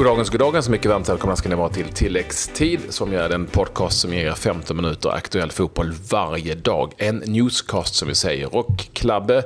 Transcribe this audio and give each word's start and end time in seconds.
Goddagens, 0.00 0.30
goddagens. 0.30 0.68
Mycket 0.68 0.90
varmt 0.90 1.08
välkomna 1.08 1.36
ska 1.36 1.48
ni 1.48 1.54
vara 1.54 1.68
till 1.68 1.88
Tilläggstid 1.88 2.80
som 2.88 3.12
är 3.12 3.28
den 3.28 3.46
podcast 3.46 4.00
som 4.00 4.14
ger 4.14 4.32
15 4.32 4.76
minuter 4.76 5.10
aktuell 5.10 5.50
fotboll 5.50 5.92
varje 6.10 6.54
dag. 6.54 6.92
En 6.96 7.16
newscast 7.16 7.94
som 7.94 8.08
vi 8.08 8.14
säger. 8.14 8.54
Och 8.56 8.78
Klabbe, 8.92 9.42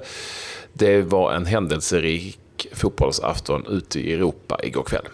det 0.73 1.03
var 1.03 1.33
en 1.33 1.47
händelserik 1.47 2.67
fotbollsafton 2.73 3.67
ute 3.69 4.01
i 4.01 4.15
Europa 4.15 4.59
igår 4.63 4.83
kväll. 4.83 5.05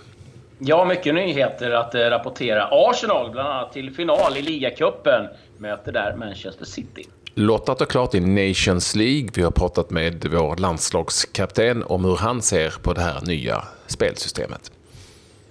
Ja, 0.58 0.84
mycket 0.84 1.14
nyheter 1.14 1.70
att 1.70 1.94
eh, 1.94 2.00
rapportera. 2.00 2.68
Arsenal, 2.70 3.30
bland 3.30 3.48
annat 3.48 3.72
till 3.72 3.94
final 3.94 4.36
i 4.36 4.42
ligacupen, 4.42 5.26
möter 5.58 5.92
där 5.92 6.16
Manchester 6.16 6.64
City. 6.64 7.04
Lottat 7.34 7.80
och 7.80 7.90
klart 7.90 8.14
i 8.14 8.20
Nations 8.20 8.94
League. 8.94 9.28
Vi 9.34 9.42
har 9.42 9.50
pratat 9.50 9.90
med 9.90 10.26
vår 10.30 10.56
landslagskapten 10.56 11.84
om 11.84 12.04
hur 12.04 12.16
han 12.16 12.42
ser 12.42 12.74
på 12.82 12.92
det 12.92 13.00
här 13.00 13.20
nya 13.26 13.64
spelsystemet. 13.86 14.72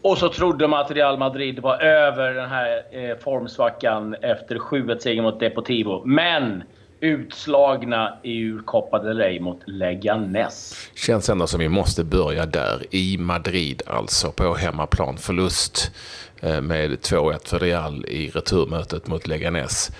Och 0.01 0.17
så 0.17 0.29
trodde 0.29 0.67
man 0.67 0.79
att 0.79 0.91
Real 0.91 1.17
Madrid 1.17 1.59
var 1.59 1.81
över 1.81 2.33
den 2.33 2.49
här 2.49 2.83
eh, 2.91 3.17
formsvackan 3.17 4.15
efter 4.21 4.55
7-1-seger 4.55 5.21
mot 5.21 5.39
Deportivo. 5.39 6.05
Men 6.05 6.63
utslagna 6.99 8.17
ur 8.23 8.61
Copa 8.65 8.99
del 8.99 9.17
Rey 9.17 9.39
mot 9.39 9.59
Leganes. 9.65 10.89
Känns 10.95 11.29
ändå 11.29 11.47
som 11.47 11.59
vi 11.59 11.69
måste 11.69 12.03
börja 12.03 12.45
där, 12.45 12.95
i 12.95 13.17
Madrid 13.17 13.81
alltså, 13.87 14.31
på 14.31 14.53
hemmaplan. 14.53 15.17
Förlust 15.17 15.91
eh, 16.41 16.61
med 16.61 16.91
2-1 16.91 17.47
för 17.47 17.59
Real 17.59 18.05
i 18.05 18.29
returmötet 18.29 19.07
mot 19.07 19.27
Leganes. 19.27 19.91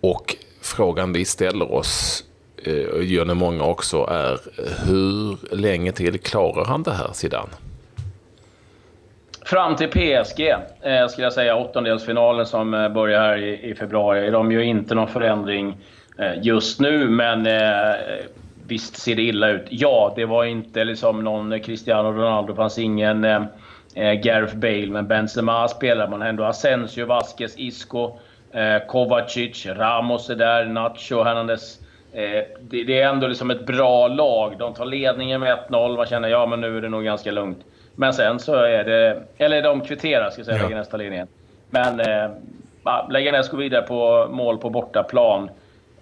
Och 0.00 0.36
frågan 0.62 1.12
vi 1.12 1.24
ställer 1.24 1.72
oss, 1.72 2.24
eh, 2.64 2.84
och 2.84 3.04
gör 3.04 3.24
nu 3.24 3.34
många 3.34 3.64
också, 3.64 4.06
är 4.10 4.38
hur 4.86 5.38
länge 5.56 5.92
till 5.92 6.20
klarar 6.20 6.64
han 6.64 6.82
det 6.82 6.92
här, 6.92 7.10
Zidane? 7.12 7.69
Fram 9.50 9.76
till 9.76 9.88
PSG, 9.88 10.40
eh, 10.82 11.06
skulle 11.08 11.26
jag 11.26 11.32
säga, 11.32 11.56
åttondelsfinalen 11.56 12.46
som 12.46 12.74
eh, 12.74 12.88
börjar 12.88 13.20
här 13.20 13.36
i, 13.36 13.70
i 13.70 13.74
februari. 13.74 14.30
De 14.30 14.52
gör 14.52 14.60
inte 14.60 14.94
någon 14.94 15.08
förändring 15.08 15.76
eh, 16.18 16.42
just 16.42 16.80
nu, 16.80 17.08
men 17.08 17.46
eh, 17.46 17.94
visst 18.66 18.96
ser 18.96 19.16
det 19.16 19.22
illa 19.22 19.48
ut. 19.48 19.66
Ja, 19.70 20.12
det 20.16 20.24
var 20.24 20.44
inte 20.44 20.84
liksom 20.84 21.24
någon 21.24 21.60
Cristiano 21.60 22.12
Ronaldo, 22.12 22.52
det 22.52 22.56
fanns 22.56 22.78
ingen 22.78 23.24
eh, 23.24 23.42
eh, 23.94 24.12
Gareth 24.12 24.56
Bale, 24.56 24.86
men 24.86 25.06
Benzema 25.06 25.68
spelar 25.68 26.08
man 26.08 26.22
ändå. 26.22 26.44
Asensio, 26.44 27.06
Vasquez, 27.06 27.54
Isco, 27.56 28.18
eh, 28.52 28.86
Kovacic, 28.86 29.66
Ramos 29.66 30.30
är 30.30 30.36
där, 30.36 30.64
Nacho, 30.64 31.22
Hernandez. 31.22 31.78
Eh, 32.12 32.44
det, 32.60 32.84
det, 32.84 33.00
är 33.00 33.08
ändå 33.08 33.26
liksom 33.26 33.50
ett 33.50 33.66
bra 33.66 34.08
lag. 34.08 34.58
De 34.58 34.74
tar 34.74 34.86
ledningen 34.86 35.40
med 35.40 35.58
1-0. 35.68 35.96
Man 35.96 36.06
känner 36.06 36.28
ja, 36.28 36.46
men 36.46 36.60
nu 36.60 36.76
är 36.76 36.80
det 36.80 36.88
nog 36.88 37.04
ganska 37.04 37.30
lugnt. 37.30 37.64
Men 37.94 38.14
sen 38.14 38.38
så 38.38 38.54
är 38.54 38.84
det... 38.84 39.22
Eller 39.38 39.62
de 39.62 39.80
kvitterar, 39.80 40.30
ska 40.30 40.38
jag 40.38 40.46
säga, 40.46 40.58
ja. 40.58 40.64
Leganes 40.64 40.88
tar 40.88 40.98
ledningen. 40.98 41.26
Men 41.70 42.00
eh, 42.00 42.30
Leganes 43.10 43.48
går 43.48 43.58
vidare 43.58 43.82
på 43.82 44.28
mål 44.30 44.58
på 44.58 44.70
bortaplan. 44.70 45.50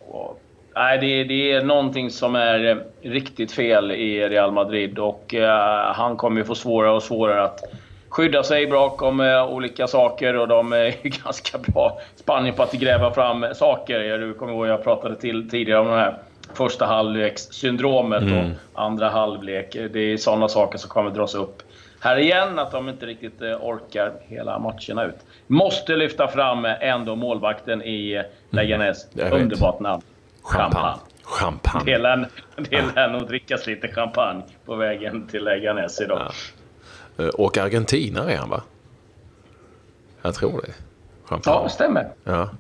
Och, 0.09 0.41
nej, 0.75 0.99
det, 0.99 1.25
det, 1.25 1.53
är 1.53 1.63
någonting 1.63 2.11
som 2.11 2.35
är 2.35 2.83
riktigt 3.03 3.53
fel 3.53 3.91
i 3.91 4.29
Real 4.29 4.53
Madrid 4.53 4.99
och 4.99 5.35
eh, 5.35 5.93
han 5.95 6.17
kommer 6.17 6.41
ju 6.41 6.45
få 6.45 6.55
svårare 6.55 6.93
och 6.93 7.03
svårare 7.03 7.43
att 7.43 7.61
skydda 8.09 8.43
sig 8.43 8.67
bakom 8.67 9.21
eh, 9.21 9.47
olika 9.47 9.87
saker 9.87 10.37
och 10.37 10.49
de 10.49 10.73
är 10.73 10.85
ju 10.85 10.93
ganska 11.25 11.59
bra 11.59 12.01
Spanien 12.17 12.55
på 12.55 12.63
att 12.63 12.73
gräva 12.73 13.11
fram 13.11 13.47
saker. 13.55 14.19
Du 14.19 14.35
kommer 14.35 14.53
ihåg 14.53 14.67
jag 14.67 14.85
pratade 14.85 15.17
till 15.17 15.51
tidigare 15.51 15.81
om 15.81 15.87
det 15.87 15.97
här 15.97 16.19
första 16.55 16.87
halvlekssyndromet 16.87 18.23
mm. 18.23 18.51
och 18.73 18.83
andra 18.83 19.09
halvlek. 19.09 19.77
Det 19.93 20.01
är 20.01 20.17
sådana 20.17 20.49
saker 20.49 20.79
som 20.79 20.91
kommer 20.91 21.11
dras 21.11 21.35
upp 21.35 21.63
här 22.01 22.17
igen, 22.17 22.59
att 22.59 22.71
de 22.71 22.89
inte 22.89 23.07
riktigt 23.07 23.43
eh, 23.43 23.57
orkar 23.61 24.13
hela 24.21 24.59
matcherna 24.59 25.05
ut. 25.05 25.17
Måste 25.47 25.97
lyfta 25.97 26.29
fram 26.29 26.65
ändå 26.65 27.17
målvakten 27.17 27.83
i 27.83 28.23
Leganes. 28.51 29.07
Mm. 29.15 29.33
Underbart 29.33 29.81
namn. 29.81 30.03
Champagne. 30.43 30.99
Champagne. 31.23 31.85
Det 31.85 31.99
lär, 31.99 32.29
det 32.57 32.95
lär 32.95 33.09
nog 33.09 33.27
drickas 33.27 33.67
lite 33.67 33.89
champagne 33.89 34.43
på 34.65 34.77
vägen 34.77 35.27
till 35.27 35.45
Leganes 35.45 36.01
idag. 36.01 36.33
Ja. 37.17 37.25
Eh, 37.25 37.31
och 37.31 37.59
argentinare 37.59 38.33
är 38.33 38.37
han 38.37 38.51
va? 38.51 38.63
Jag 40.23 40.35
tror 40.35 40.63
det. 40.67 40.73
Champagne. 41.25 41.57
Ja, 41.57 41.65
det 41.65 41.71
stämmer. 41.71 42.09
Ja. 42.25 42.51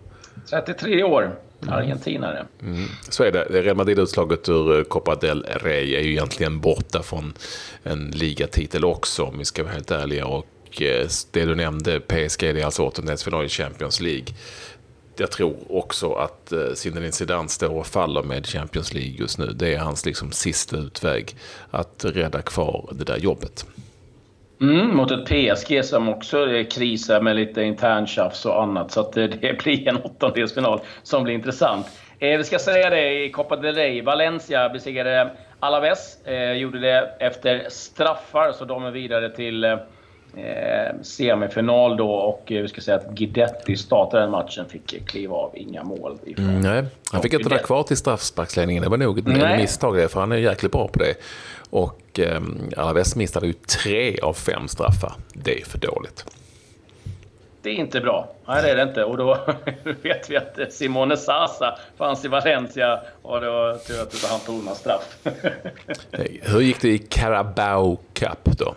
33 0.50 1.02
år. 1.02 1.32
Mm. 1.62 1.74
Argentinare. 1.74 2.46
Mm. 2.62 2.88
Så 3.08 3.24
är 3.24 3.32
det. 3.32 3.44
Real 3.44 3.76
Madrid-utslaget 3.76 4.48
ur 4.48 4.84
Copa 4.84 5.14
del 5.14 5.42
Rey 5.42 5.94
är 5.94 6.00
ju 6.00 6.10
egentligen 6.10 6.60
borta 6.60 7.02
från 7.02 7.32
en 7.82 8.10
ligatitel 8.10 8.84
också, 8.84 9.22
om 9.22 9.38
vi 9.38 9.44
ska 9.44 9.62
vara 9.62 9.72
helt 9.72 9.90
ärliga. 9.90 10.26
Och 10.26 10.82
eh, 10.82 11.08
det 11.30 11.44
du 11.44 11.54
nämnde, 11.54 12.00
PSG, 12.00 12.40
det 12.40 12.60
är 12.60 12.64
alltså 12.64 12.82
åttondelsfinal 12.82 13.44
i 13.44 13.48
Champions 13.48 14.00
League. 14.00 14.26
Jag 15.16 15.30
tror 15.30 15.56
också 15.68 16.12
att 16.12 16.52
eh, 16.52 16.74
Zinedine 16.74 17.12
Zidane 17.12 17.48
står 17.48 17.68
och 17.68 17.86
faller 17.86 18.22
med 18.22 18.46
Champions 18.46 18.94
League 18.94 19.12
just 19.12 19.38
nu. 19.38 19.46
Det 19.46 19.74
är 19.74 19.78
hans 19.78 20.06
liksom 20.06 20.32
sista 20.32 20.76
utväg 20.76 21.36
att 21.70 22.04
rädda 22.04 22.42
kvar 22.42 22.88
det 22.92 23.04
där 23.04 23.16
jobbet. 23.16 23.66
Mm, 24.60 24.96
mot 24.96 25.10
ett 25.10 25.24
PSG 25.24 25.84
som 25.84 26.08
också 26.08 26.46
krisar 26.70 27.20
med 27.20 27.36
lite 27.36 27.62
interntjafs 27.62 28.46
och 28.46 28.62
annat. 28.62 28.90
Så 28.90 29.10
det, 29.10 29.26
det 29.26 29.62
blir 29.62 29.88
en 29.88 29.96
åttondelsfinal 29.96 30.80
som 31.02 31.24
blir 31.24 31.34
intressant. 31.34 31.86
Eh, 32.18 32.38
vi 32.38 32.44
ska 32.44 32.58
säga 32.58 32.90
det 32.90 33.24
i 33.24 33.30
Copa 33.30 33.56
del 33.56 33.74
Rey. 33.74 34.02
Valencia 34.02 34.68
besegrade 34.68 35.30
Alaves. 35.60 36.26
Eh, 36.26 36.52
gjorde 36.52 36.78
det 36.78 37.16
efter 37.20 37.66
straffar, 37.68 38.52
så 38.52 38.64
de 38.64 38.84
är 38.84 38.90
vidare 38.90 39.30
till 39.30 39.64
eh, 39.64 39.76
eh, 40.38 41.02
semifinal 41.02 41.96
då. 41.96 42.10
Och 42.10 42.52
eh, 42.52 42.62
vi 42.62 42.68
ska 42.68 42.80
säga 42.80 42.96
att 42.96 43.10
Guidetti 43.10 43.76
startade 43.76 44.22
den 44.22 44.30
matchen, 44.30 44.64
fick 44.68 45.06
kliva 45.06 45.36
av. 45.36 45.50
Inga 45.54 45.84
mål. 45.84 46.18
Mm, 46.36 46.60
nej, 46.60 46.84
han 47.12 47.22
fick 47.22 47.32
inte 47.32 47.48
vara 47.48 47.60
kvar 47.60 47.82
till 47.82 47.96
straffsparksledningen. 47.96 48.82
Det 48.82 48.88
var 48.88 48.96
nog 48.96 49.18
ett 49.18 49.58
misstag 49.58 49.96
det, 49.96 50.08
för 50.08 50.20
han 50.20 50.32
är 50.32 50.36
jäkligt 50.36 50.72
bra 50.72 50.88
på 50.88 50.98
det. 50.98 51.14
Och 51.70 52.20
eh, 52.20 52.40
Alaves 52.76 53.16
missade 53.16 53.46
ju 53.46 53.52
tre 53.52 54.18
av 54.18 54.32
fem 54.32 54.68
straffar. 54.68 55.12
Det 55.32 55.60
är 55.60 55.64
för 55.64 55.78
dåligt. 55.78 56.24
Det 57.62 57.70
är 57.70 57.74
inte 57.74 58.00
bra. 58.00 58.28
Nej, 58.46 58.62
det 58.62 58.70
är 58.70 58.76
det 58.76 58.82
inte. 58.82 59.04
Och 59.04 59.16
då 59.16 59.38
vet 60.02 60.30
vi 60.30 60.36
att 60.36 60.72
Simone 60.72 61.16
Sasa 61.16 61.78
fanns 61.96 62.24
i 62.24 62.28
Valencia 62.28 63.00
och 63.22 63.40
det 63.40 63.50
var 63.50 63.74
tur 63.74 64.02
att 64.02 64.30
han 64.30 64.40
tog 64.40 64.64
några 64.64 64.74
straff. 64.74 65.18
Hur 66.42 66.60
gick 66.60 66.80
det 66.80 66.88
i 66.88 66.98
Carabao 66.98 67.98
Cup 68.12 68.44
då? 68.44 68.74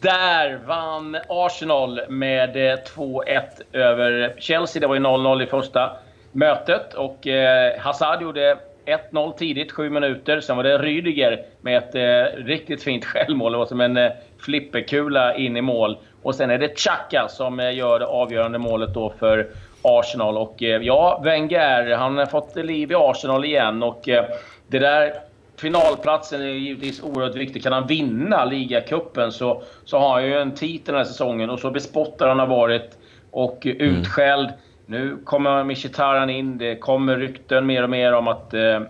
Där 0.00 0.58
vann 0.66 1.16
Arsenal 1.28 2.00
med 2.08 2.56
eh, 2.56 2.78
2-1 2.96 3.42
över 3.72 4.34
Chelsea. 4.38 4.80
Det 4.80 4.86
var 4.86 4.94
ju 4.94 5.00
0-0 5.00 5.42
i 5.42 5.46
första 5.46 5.96
mötet 6.32 6.94
och 6.94 7.26
eh, 7.26 7.78
Hazard 7.78 8.22
gjorde 8.22 8.58
1-0 8.86 9.36
tidigt, 9.36 9.72
sju 9.72 9.90
minuter. 9.90 10.40
Sen 10.40 10.56
var 10.56 10.64
det 10.64 10.78
Rydiger 10.78 11.44
med 11.60 11.78
ett 11.78 11.94
eh, 11.94 12.44
riktigt 12.44 12.82
fint 12.82 13.04
självmål. 13.04 13.52
Det 13.52 13.58
var 13.58 13.66
som 13.66 13.80
en 13.80 13.96
eh, 13.96 14.12
flipperkula 14.38 15.36
in 15.36 15.56
i 15.56 15.60
mål. 15.62 15.98
Och 16.22 16.34
sen 16.34 16.50
är 16.50 16.58
det 16.58 16.80
Chaka 16.80 17.28
som 17.28 17.60
eh, 17.60 17.74
gör 17.74 17.98
det 17.98 18.06
avgörande 18.06 18.58
målet 18.58 18.94
då 18.94 19.12
för 19.18 19.50
Arsenal. 19.82 20.38
Och 20.38 20.62
eh, 20.62 20.82
ja, 20.82 21.20
Wenger, 21.24 21.96
han 21.96 22.18
har 22.18 22.26
fått 22.26 22.56
liv 22.56 22.92
i 22.92 22.94
Arsenal 22.94 23.44
igen. 23.44 23.82
Och 23.82 24.08
eh, 24.08 24.24
det 24.66 24.78
där 24.78 25.12
finalplatsen 25.56 26.42
är 26.42 26.46
givetvis 26.46 27.02
oerhört 27.02 27.34
viktig. 27.34 27.62
Kan 27.62 27.72
han 27.72 27.86
vinna 27.86 28.44
ligacupen 28.44 29.32
så, 29.32 29.62
så 29.84 29.98
har 29.98 30.12
han 30.12 30.24
ju 30.24 30.38
en 30.38 30.54
titel 30.54 30.94
den 30.94 30.96
här 30.96 31.04
säsongen. 31.04 31.50
Och 31.50 31.58
så 31.58 31.70
bespottad 31.70 32.28
han 32.28 32.38
har 32.38 32.46
varit 32.46 32.98
och 33.30 33.66
mm. 33.66 33.80
utskälld. 33.80 34.48
Mm. 34.48 34.58
Nu 34.86 35.16
kommer 35.24 35.64
Mkhitaryan 35.64 36.30
in. 36.30 36.58
Det 36.58 36.76
kommer 36.76 37.16
rykten 37.16 37.66
mer 37.66 37.82
och 37.82 37.90
mer 37.90 38.12
om 38.12 38.28
att 38.28 38.54
eh, 38.54 38.80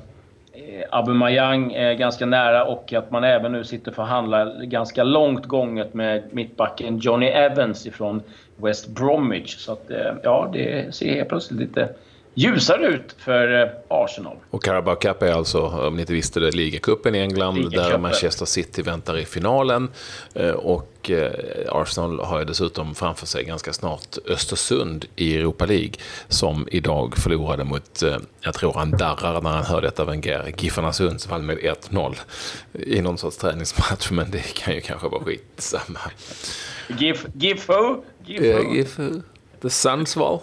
Aubameyang 0.90 1.72
är 1.72 1.94
ganska 1.94 2.26
nära 2.26 2.64
och 2.64 2.92
att 2.92 3.10
man 3.10 3.24
även 3.24 3.52
nu 3.52 3.64
sitter 3.64 3.90
och 3.90 3.94
förhandlar 3.94 4.62
ganska 4.62 5.04
långt 5.04 5.46
gånget 5.46 5.94
med 5.94 6.22
mittbacken 6.30 6.98
Johnny 6.98 7.26
Evans 7.26 7.86
ifrån 7.86 8.22
West 8.56 8.88
Bromwich. 8.88 9.56
Så 9.56 9.72
att, 9.72 9.90
eh, 9.90 10.12
ja, 10.22 10.50
det 10.52 10.94
ser 10.94 11.14
helt 11.14 11.28
plötsligt 11.28 11.60
lite 11.60 11.88
ljusare 12.36 12.86
ut 12.86 13.16
för 13.18 13.62
eh, 13.62 13.68
Arsenal. 13.88 14.36
Och 14.50 14.64
Carabao 14.64 14.96
Cup 14.96 15.22
är 15.22 15.32
alltså, 15.32 15.60
om 15.60 15.94
ni 15.94 16.00
inte 16.00 16.12
visste 16.12 16.40
det, 16.40 16.50
ligacupen 16.50 17.14
i 17.14 17.18
England 17.18 17.70
där 17.70 17.98
Manchester 17.98 18.46
City 18.46 18.82
väntar 18.82 19.18
i 19.18 19.24
finalen. 19.24 19.90
Eh, 20.34 20.50
och 20.50 21.10
eh, 21.10 21.32
Arsenal 21.68 22.20
har 22.20 22.38
ju 22.38 22.44
dessutom 22.44 22.94
framför 22.94 23.26
sig 23.26 23.44
ganska 23.44 23.72
snart 23.72 24.18
Östersund 24.26 25.04
i 25.16 25.36
Europa 25.36 25.66
League 25.66 25.92
som 26.28 26.68
idag 26.70 27.16
förlorade 27.16 27.64
mot, 27.64 28.02
jag 28.40 28.54
tror 28.54 28.72
han 28.72 28.90
darrar 28.90 29.40
när 29.40 29.50
han 29.50 29.64
hör 29.64 29.82
detta 29.82 30.04
Wenger, 30.04 30.52
Giffarna 30.58 30.92
Sundsvall 30.92 31.42
med 31.42 31.58
1-0 31.58 32.14
i 32.72 33.00
någon 33.00 33.18
sorts 33.18 33.36
träningsmatch, 33.36 34.10
men 34.10 34.30
det 34.30 34.54
kan 34.54 34.74
ju 34.74 34.80
kanske 34.80 35.08
vara 35.08 35.24
skitsamma. 35.24 36.00
Gif, 36.88 37.26
Gifu? 37.34 38.02
Gifu? 38.24 38.74
Gifu. 38.74 39.22
The 39.62 39.70
Sundsvall. 39.70 40.40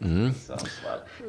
Mm. 0.00 0.30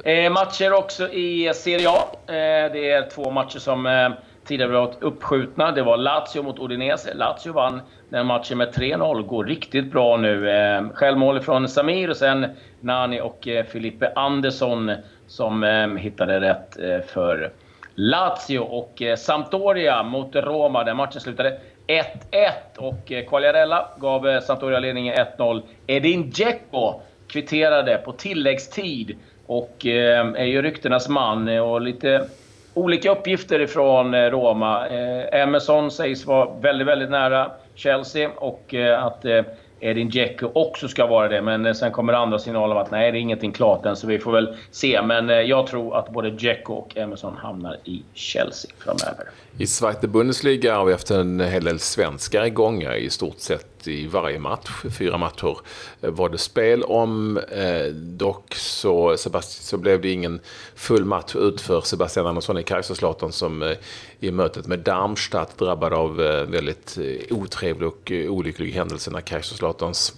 Eh, 0.05 0.31
matcher 0.31 0.73
också 0.73 1.09
i 1.09 1.51
Serie 1.53 1.89
A. 1.89 2.01
Eh, 2.27 2.71
det 2.73 2.91
är 2.91 3.09
två 3.09 3.31
matcher 3.31 3.59
som 3.59 3.85
eh, 3.85 4.09
tidigare 4.47 4.71
varit 4.71 4.97
uppskjutna. 5.01 5.71
Det 5.71 5.83
var 5.83 5.97
Lazio 5.97 6.43
mot 6.43 6.59
Udinese. 6.59 7.13
Lazio 7.13 7.53
vann 7.53 7.81
den 8.09 8.25
matchen 8.25 8.57
med 8.57 8.73
3-0. 8.73 9.21
Går 9.27 9.45
riktigt 9.45 9.91
bra 9.91 10.17
nu. 10.17 10.49
Eh, 10.49 10.89
självmål 10.93 11.39
från 11.39 11.69
Samir 11.69 12.09
och 12.09 12.17
sen 12.17 12.45
Nani 12.79 13.21
och 13.21 13.47
eh, 13.47 13.65
Filippe 13.65 14.11
Andersson 14.15 14.91
som 15.27 15.63
eh, 15.63 15.87
hittade 15.87 16.39
rätt 16.39 16.79
eh, 16.79 16.99
för 17.07 17.51
Lazio. 17.95 18.59
Och 18.59 19.01
eh, 19.01 19.15
Sampdoria 19.15 20.03
mot 20.03 20.35
Roma. 20.35 20.83
Den 20.83 20.97
matchen 20.97 21.21
slutade 21.21 21.59
1-1 21.87 22.51
och 22.77 23.11
eh, 23.11 23.25
Quagliarella 23.25 23.87
gav 23.97 24.27
eh, 24.27 24.41
Sampdoria 24.41 24.79
ledningen 24.79 25.15
1-0. 25.37 25.61
Edin 25.87 26.29
Dzeko 26.29 27.01
kvitterade 27.27 27.97
på 27.97 28.11
tilläggstid 28.11 29.17
och 29.45 29.85
ehm, 29.85 30.35
är 30.35 30.45
ju 30.45 30.61
ryktenas 30.61 31.09
man 31.09 31.47
eh, 31.47 31.59
och 31.59 31.81
lite 31.81 32.27
olika 32.73 33.11
uppgifter 33.11 33.59
ifrån 33.61 34.13
eh, 34.13 34.19
Roma. 34.19 34.87
Eh, 34.87 35.41
Emerson 35.41 35.91
sägs 35.91 36.25
vara 36.25 36.49
väldigt, 36.61 36.87
väldigt 36.87 37.09
nära 37.09 37.51
Chelsea 37.75 38.29
och 38.35 38.73
eh, 38.73 39.03
att 39.05 39.25
eh, 39.25 39.41
Edin 39.79 40.09
Dzeko 40.09 40.51
också 40.53 40.87
ska 40.87 41.05
vara 41.05 41.27
det. 41.27 41.41
Men 41.41 41.75
sen 41.75 41.91
kommer 41.91 42.13
andra 42.13 42.39
signaler 42.39 42.75
om 42.75 42.81
att 42.81 42.91
nej, 42.91 43.11
det 43.11 43.17
är 43.17 43.19
ingenting 43.19 43.51
klart 43.51 43.85
än, 43.85 43.95
så 43.95 44.07
vi 44.07 44.19
får 44.19 44.31
väl 44.31 44.57
se. 44.71 45.01
Men 45.01 45.47
jag 45.47 45.67
tror 45.67 45.97
att 45.97 46.09
både 46.09 46.31
Dzeko 46.31 46.73
och 46.73 46.97
Emerson 46.97 47.37
hamnar 47.37 47.77
i 47.83 48.03
Chelsea 48.13 48.71
framöver. 48.77 49.25
I 49.57 49.67
Zweite 49.67 50.07
Bundesliga 50.07 50.75
har 50.75 50.85
vi 50.85 50.91
haft 50.91 51.11
en 51.11 51.39
hel 51.39 51.63
del 51.63 51.79
svenskar 51.79 52.45
igång 52.45 52.83
i 52.83 53.09
stort 53.09 53.39
sett 53.39 53.74
i 53.87 54.07
varje 54.07 54.39
match. 54.39 54.69
Fyra 54.97 55.17
matcher 55.17 55.57
var 55.99 56.29
det 56.29 56.37
spel 56.37 56.83
om. 56.83 57.37
Eh, 57.37 57.85
dock 57.93 58.55
så, 58.55 59.17
så 59.41 59.77
blev 59.77 60.01
det 60.01 60.11
ingen 60.11 60.39
full 60.75 61.05
match 61.05 61.35
ut 61.35 61.61
för 61.61 61.81
Sebastian 61.81 62.27
Andersson 62.27 62.57
i 62.57 62.63
Kaiserslautern 62.63 63.31
som 63.31 63.63
eh, 63.63 63.77
i 64.19 64.31
mötet 64.31 64.67
med 64.67 64.79
Darmstadt 64.79 65.57
drabbad 65.57 65.93
av 65.93 66.21
eh, 66.21 66.43
väldigt 66.43 66.97
otrevlig 67.29 67.87
och 67.87 68.11
olycklig 68.11 68.71
händelse 68.71 69.11
när 69.11 69.21
Kaiserslauterns 69.21 70.13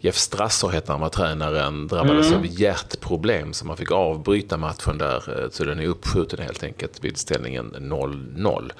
Jeff 0.00 0.16
Strasser 0.16 0.68
hette 0.68 0.92
han, 0.92 1.00
var 1.00 1.08
tränaren, 1.08 1.88
drabbades 1.88 2.26
mm. 2.26 2.38
av 2.38 2.46
hjärtproblem 2.46 3.52
så 3.52 3.66
man 3.66 3.76
fick 3.76 3.90
avbryta 3.90 4.56
matchen 4.56 4.98
där. 4.98 5.48
Så 5.50 5.64
den 5.64 5.80
är 5.80 5.86
uppskjuten 5.86 6.38
helt 6.38 6.62
enkelt 6.62 7.04
vid 7.04 7.16
ställningen 7.16 7.74
0-0. 7.78 8.72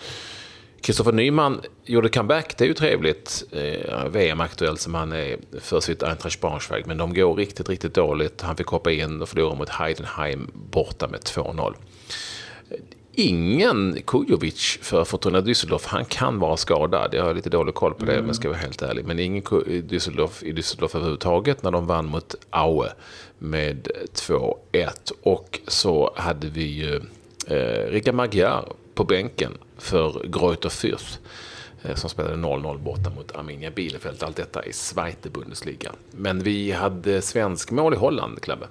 Kristoffer 0.85 1.13
Nyman 1.13 1.61
gjorde 1.85 2.09
comeback, 2.09 2.59
det 2.59 2.65
är 2.65 2.69
ju 2.69 2.75
trevligt. 2.75 3.45
Eh, 3.53 4.09
VM-aktuell 4.09 4.79
som 4.79 4.95
han 4.95 5.13
är 5.13 5.37
för 5.61 5.81
sitt 5.81 6.03
Eintracht 6.03 6.41
Braunschweig. 6.41 6.87
Men 6.87 6.99
de 6.99 7.15
går 7.15 7.35
riktigt, 7.35 7.69
riktigt 7.69 7.95
dåligt. 7.95 8.41
Han 8.41 8.57
fick 8.57 8.67
hoppa 8.67 8.93
in 8.93 9.23
och 9.23 9.29
förlora 9.29 9.55
mot 9.55 9.69
Heidenheim 9.69 10.51
borta 10.55 11.09
med 11.09 11.21
2-0 11.21 11.75
ingen 13.17 14.03
Kujovic 14.07 14.79
för 14.83 15.05
Fortuna 15.05 15.41
Düsseldorf. 15.41 15.87
Han 15.87 16.05
kan 16.05 16.39
vara 16.39 16.57
skadad. 16.57 17.15
Jag 17.15 17.25
har 17.25 17.35
lite 17.35 17.51
dålig 17.51 17.75
koll 17.75 17.95
på 17.95 18.05
det, 18.05 18.13
mm. 18.13 18.25
men 18.25 18.35
ska 18.35 18.49
vara 18.49 18.59
helt 18.59 18.83
ärlig. 18.83 19.05
Men 19.05 19.19
ingen 19.19 19.43
Düsseldorf 19.43 20.45
i 20.45 20.53
Düsseldorf 20.53 20.97
överhuvudtaget 20.97 21.63
när 21.63 21.71
de 21.71 21.87
vann 21.87 22.07
mot 22.07 22.35
Aue 22.51 22.89
med 23.39 23.89
2-1. 24.15 25.13
Och 25.23 25.61
så 25.67 26.15
hade 26.17 26.47
vi 26.47 26.65
ju 26.65 27.01
eh, 27.47 27.91
Rickard 27.91 28.15
Magyar 28.15 28.73
på 28.95 29.05
bänken 29.05 29.53
för 29.79 30.21
Greuter 30.25 30.69
Fürth 30.69 31.19
eh, 31.83 31.95
som 31.95 32.11
spelade 32.11 32.37
0-0 32.37 32.79
borta 32.79 33.11
mot 33.11 33.37
Arminia 33.37 33.71
Bielefeld. 33.71 34.23
Allt 34.23 34.37
detta 34.37 34.65
i 34.65 34.73
Zweite 34.73 35.31
Bundesliga. 35.31 35.93
Men 36.11 36.43
vi 36.43 36.73
hade 36.73 37.23
svensk 37.23 37.71
mål 37.71 37.95
i 37.95 37.97
Holland, 37.97 38.43
Klabbe. 38.43 38.67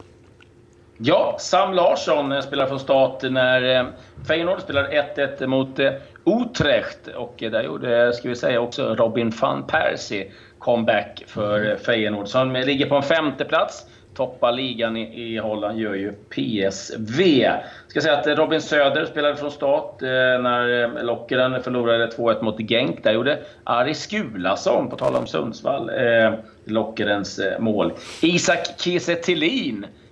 Ja, 0.97 1.37
Sam 1.39 1.73
Larsson 1.73 2.25
spelade 2.25 2.41
spelar 2.41 2.67
från 2.67 2.79
start 2.79 3.21
när 3.23 3.79
eh, 3.79 3.85
Feyenoord 4.27 4.61
spelade 4.61 5.13
1-1 5.15 5.47
mot 5.47 5.79
Utrecht. 6.25 7.07
Och 7.15 7.35
där 7.37 7.63
gjorde, 7.63 8.13
ska 8.13 8.29
vi 8.29 8.35
säga, 8.35 8.59
också 8.59 8.95
Robin 8.95 9.33
van 9.41 9.67
Persie 9.67 10.31
comeback 10.59 11.23
för. 11.27 11.75
Feyenoord. 11.75 12.27
Som 12.27 12.53
ligger 12.53 12.85
på 12.89 12.95
en 12.95 13.03
femte 13.03 13.45
plats. 13.45 13.85
Toppar 14.13 14.51
ligan 14.51 14.97
i, 14.97 15.37
Holland 15.37 15.79
gör 15.79 15.93
ju 15.93 16.11
PSV. 16.11 17.49
Ska 17.87 18.01
säga 18.01 18.17
att 18.17 18.27
Robin 18.27 18.61
Söder 18.61 19.05
spelade 19.05 19.35
från 19.35 19.51
start 19.51 20.01
eh, 20.01 20.07
när 20.41 20.83
eh, 20.83 21.03
Lockeren 21.03 21.63
förlorade 21.63 22.07
2-1 22.07 22.43
mot 22.43 22.57
Genk. 22.57 23.03
Där 23.03 23.11
gjorde 23.11 23.39
Ari 23.63 23.93
Skulason, 23.93 24.89
på 24.89 24.95
tal 24.95 25.15
om 25.15 25.27
Sundsvall, 25.27 25.89
eh, 25.89 26.33
Lockerens 26.65 27.39
mål. 27.59 27.93
Isak 28.21 28.79
Kiese 28.79 29.15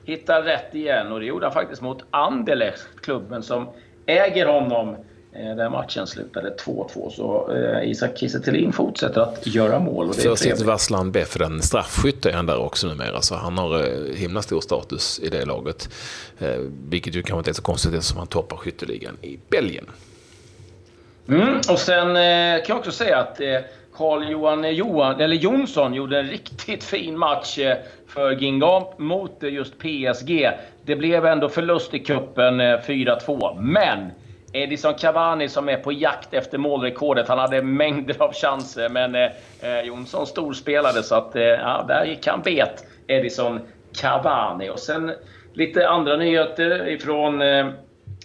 hittar 0.05 0.41
rätt 0.41 0.75
igen 0.75 1.11
och 1.11 1.19
det 1.19 1.25
gjorde 1.25 1.45
han 1.45 1.53
faktiskt 1.53 1.81
mot 1.81 2.03
Anderlecht, 2.09 3.01
klubben 3.01 3.43
som 3.43 3.69
äger 4.05 4.45
honom. 4.45 4.95
Eh, 5.33 5.55
den 5.55 5.71
matchen 5.71 6.07
slutade 6.07 6.55
2-2, 6.65 7.09
så 7.09 7.51
eh, 7.55 7.89
Isak 7.89 8.17
Kiese 8.17 8.71
fortsätter 8.71 9.21
att 9.21 9.47
göra 9.47 9.79
mål. 9.79 10.09
Och 10.09 10.15
det 10.15 10.21
Först 10.21 10.45
ett 10.45 10.61
Vasslan 10.61 11.11
Befren, 11.11 11.61
straffskytt 11.61 12.25
är 12.25 12.33
han 12.33 12.45
där 12.45 12.57
också 12.57 12.87
numera, 12.87 13.21
så 13.21 13.35
han 13.35 13.57
har 13.57 13.79
eh, 13.79 14.15
himla 14.15 14.41
stor 14.41 14.61
status 14.61 15.19
i 15.23 15.29
det 15.29 15.45
laget. 15.45 15.89
Vilket 16.89 17.15
ju 17.15 17.23
kanske 17.23 17.37
inte 17.37 17.51
är 17.51 17.53
så 17.53 17.61
konstigt 17.61 17.93
eftersom 17.93 18.17
han 18.17 18.27
toppar 18.27 18.57
skytteligan 18.57 19.17
i 19.21 19.39
Belgien. 19.49 19.85
Mm, 21.27 21.57
och 21.69 21.79
sen 21.79 22.15
kan 22.57 22.65
jag 22.67 22.77
också 22.77 22.91
säga 22.91 23.17
att 23.17 23.39
Carl-Johan 24.01 24.75
Johan, 24.75 25.21
eller 25.21 25.35
Jonsson 25.35 25.93
gjorde 25.93 26.19
en 26.19 26.27
riktigt 26.27 26.83
fin 26.83 27.17
match 27.17 27.57
eh, 27.59 27.77
för 28.07 28.31
Gingamp 28.31 28.99
mot 28.99 29.43
eh, 29.43 29.53
just 29.53 29.73
PSG. 29.79 30.49
Det 30.85 30.95
blev 30.95 31.25
ändå 31.25 31.49
förlust 31.49 31.93
i 31.93 31.99
kuppen 31.99 32.61
4-2. 32.61 33.49
Eh, 33.49 33.61
Men 33.61 34.11
Edison 34.53 34.93
Cavani 34.93 35.49
som 35.49 35.69
är 35.69 35.77
på 35.77 35.91
jakt 35.91 36.33
efter 36.33 36.57
målrekordet. 36.57 37.27
Han 37.27 37.39
hade 37.39 37.61
mängder 37.61 38.21
av 38.21 38.33
chanser, 38.33 38.89
men 38.89 39.15
eh, 39.15 39.81
Jonsson 39.83 40.27
storspelade 40.27 41.03
så 41.03 41.15
att 41.15 41.35
eh, 41.35 41.43
ja, 41.43 41.85
där 41.87 42.05
gick 42.05 42.27
han 42.27 42.41
bet, 42.41 42.85
Edison 43.07 43.59
Cavani. 44.01 44.69
Och 44.69 44.79
sen 44.79 45.11
lite 45.53 45.89
andra 45.89 46.17
nyheter 46.17 46.87
ifrån 46.87 47.41
eh, 47.41 47.67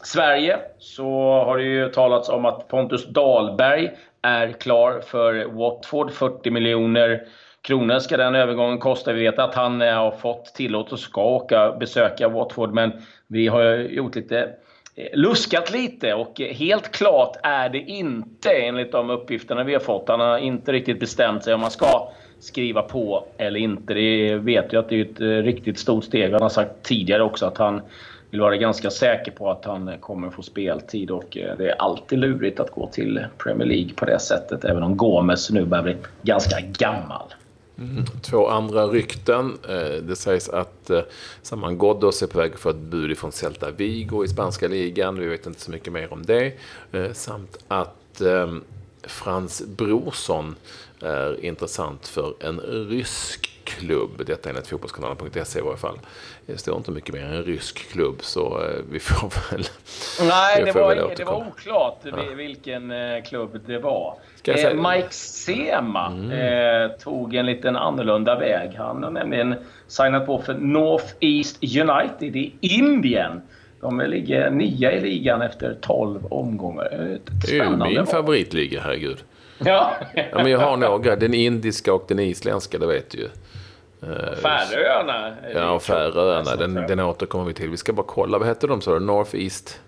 Sverige 0.03 0.59
så 0.79 1.05
har 1.45 1.57
det 1.57 1.65
ju 1.65 1.89
talats 1.89 2.29
om 2.29 2.45
att 2.45 2.69
Pontus 2.69 3.07
Dahlberg 3.07 3.91
är 4.23 4.53
klar 4.53 5.01
för 5.01 5.45
Watford. 5.45 6.13
40 6.13 6.51
miljoner 6.51 7.23
kronor 7.63 7.99
ska 7.99 8.17
den 8.17 8.35
övergången 8.35 8.79
kosta. 8.79 9.13
Vi 9.13 9.23
vet 9.23 9.39
att 9.39 9.55
han 9.55 9.83
eh, 9.83 9.95
har 9.95 10.11
fått 10.11 10.45
tillåtelse 10.45 10.95
och 10.95 11.11
ska 11.11 11.25
åka 11.25 11.73
besöka 11.73 12.29
Watford, 12.29 12.73
men 12.75 12.93
vi 13.27 13.49
har 13.49 13.75
gjort 13.75 14.15
lite 14.15 14.49
Eh, 14.99 15.19
luskat 15.19 15.73
lite 15.73 16.15
och 16.15 16.41
helt 16.41 16.93
klart 16.93 17.37
är 17.43 17.69
det 17.69 17.79
inte 17.79 18.51
enligt 18.51 18.93
de 18.93 19.11
uppgifterna 19.11 19.65
vi 19.65 19.73
har 19.73 19.81
fått. 19.81 20.09
Han 20.09 20.21
har 20.21 20.39
inte 20.39 20.73
riktigt 20.73 21.01
bestämt 21.01 21.45
sig 21.45 21.55
om 21.55 21.63
han 21.63 21.71
ska 21.71 22.09
skriva 22.41 22.83
på 22.83 23.27
eller 23.37 23.61
inte. 23.61 23.95
Det 23.95 24.35
vet 24.35 24.73
ju 24.73 24.79
att 24.79 24.89
det 24.89 25.01
är 25.01 25.05
ett 25.05 25.21
eh, 25.21 25.27
riktigt 25.27 25.79
stort 25.79 26.05
steg. 26.05 26.33
Han 26.33 26.43
har 26.43 26.49
sagt 26.49 26.83
tidigare 26.83 27.23
också 27.23 27.47
att 27.47 27.59
han 27.59 27.81
vill 28.31 28.41
vara 28.41 28.57
ganska 28.57 28.91
säker 28.91 29.33
på 29.33 29.51
att 29.51 29.65
han 29.65 29.89
eh, 29.89 29.97
kommer 29.97 30.31
få 30.31 30.43
speltid 30.43 31.11
och 31.11 31.39
det 31.59 31.71
är 31.71 31.83
alltid 31.83 32.19
lurigt 32.19 32.61
att 32.61 32.71
gå 32.71 32.87
till 32.87 33.25
Premier 33.39 33.69
League 33.69 33.95
på 33.97 34.05
det 34.05 34.19
sättet, 34.19 34.65
även 34.65 34.83
om 34.83 34.97
Gomes 34.97 35.51
nu 35.51 35.65
börjar 35.65 35.85
bli 35.85 35.97
ganska 36.23 36.57
gammal. 36.61 37.35
Mm. 37.79 38.05
Två 38.23 38.49
andra 38.49 38.87
rykten. 38.87 39.59
Eh, 39.69 40.03
det 40.03 40.17
sägs 40.17 40.49
att 40.49 40.91
eh, 40.91 41.01
Saman 41.43 41.79
Ghoddos 41.79 42.23
är 42.23 42.27
på 42.27 42.39
väg 42.39 42.59
för 42.59 42.71
ett 42.71 42.77
bud 42.77 43.19
från 43.19 43.33
Celta 43.33 43.71
Vigo 43.71 44.25
i 44.25 44.29
spanska 44.29 44.69
ligan. 44.69 45.19
Vi 45.19 45.27
vet 45.27 45.47
inte 45.47 45.61
så 45.61 45.71
mycket 45.71 45.93
mer 45.93 46.13
om 46.13 46.27
det. 46.27 46.53
Eh, 46.93 47.13
samt 47.13 47.59
att 47.69 47.93
Frans 49.03 49.63
Brorsson 49.67 50.55
är 51.01 51.45
intressant 51.45 52.09
för 52.09 52.35
en 52.41 52.61
rysk 52.61 53.56
klubb. 53.79 54.27
Detta 54.27 54.51
enligt 54.51 54.67
fotbollskanalen.se 54.67 55.59
i 55.59 55.63
varje 55.63 55.77
fall. 55.77 55.99
Det 56.47 56.59
står 56.59 56.77
inte 56.77 56.91
mycket 56.91 57.15
mer 57.15 57.25
än 57.25 57.33
en 57.33 57.43
rysk 57.43 57.91
klubb 57.93 58.17
så 58.21 58.63
eh, 58.63 58.83
vi 58.91 59.01
får 59.01 59.51
väl 59.51 59.65
Nej, 60.29 60.65
det 60.65 60.73
var, 60.73 61.15
det 61.17 61.25
var 61.25 61.47
oklart 61.49 61.99
ja. 62.05 62.17
vilken 62.37 62.91
eh, 62.91 63.23
klubb 63.23 63.61
det 63.67 63.79
var. 63.79 64.15
Eh, 64.45 64.75
Mike 64.75 65.11
Sema 65.11 66.07
mm. 66.07 66.31
eh, 66.31 66.91
tog 66.97 67.35
en 67.35 67.47
liten 67.47 67.77
annorlunda 67.77 68.39
väg. 68.39 68.75
Han 68.77 69.03
har 69.03 69.11
nämligen 69.11 69.55
signat 69.87 70.27
på 70.27 70.43
för 70.43 70.55
North 70.55 71.15
East 71.21 71.59
United 71.63 72.37
i 72.37 72.55
Indien. 72.61 73.43
De 73.81 74.01
ligger 74.01 74.51
nia 74.51 74.93
i 74.93 75.01
ligan 75.01 75.43
efter 75.43 75.77
12 75.81 76.27
omgångar. 76.27 77.19
Det 77.49 77.59
är 77.59 77.77
min 77.77 78.07
favoritliga, 78.07 78.81
herregud. 78.81 79.19
Ja. 79.59 79.93
ja. 80.15 80.25
men 80.33 80.51
jag 80.51 80.59
har 80.59 80.77
några. 80.77 81.17
Den 81.17 81.35
indiska 81.35 81.95
och 81.95 82.05
den 82.09 82.19
isländska, 82.19 82.79
det 82.79 82.87
vet 82.87 83.11
du 83.11 83.19
ju. 83.19 83.29
Eh, 84.07 84.37
Färöarna? 84.37 85.37
Ja, 85.55 85.79
Färöarna. 85.79 86.57
Den, 86.57 86.75
den 86.75 87.01
återkommer 87.01 87.45
vi 87.45 87.55
till. 87.55 87.71
Vi 87.71 87.77
ska 87.77 87.93
bara 87.93 88.07
kolla. 88.07 88.39
Vad 88.39 88.49
heter 88.49 88.69
de 88.69 88.81
så? 88.81 88.99
North 88.99 89.37
East 89.37 89.81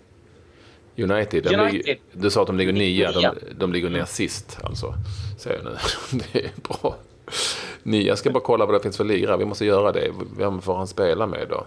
United. 0.97 1.45
De 1.45 1.55
United. 1.55 1.73
Ligger, 1.73 1.97
du 2.13 2.31
sa 2.31 2.41
att 2.41 2.47
de 2.47 2.57
ligger 2.57 2.73
nia. 2.73 3.13
De, 3.13 3.35
de 3.57 3.73
ligger 3.73 3.91
ner 3.91 4.05
sist 4.05 4.59
alltså. 4.63 4.95
Säger 5.39 5.57
jag 5.57 5.65
nu. 5.65 5.77
Det 6.33 6.45
är 6.45 6.51
bra. 6.69 6.97
Nia. 7.83 8.07
Jag 8.07 8.19
ska 8.19 8.31
bara 8.31 8.43
kolla 8.43 8.67
vad 8.67 8.75
det 8.75 8.81
finns 8.81 8.97
för 8.97 9.05
lirare. 9.05 9.37
Vi 9.37 9.45
måste 9.45 9.65
göra 9.65 9.93
det. 9.93 10.11
Vem 10.39 10.63
får 10.63 10.77
han 10.77 10.87
spela 10.87 11.27
med 11.27 11.47
då? 11.49 11.67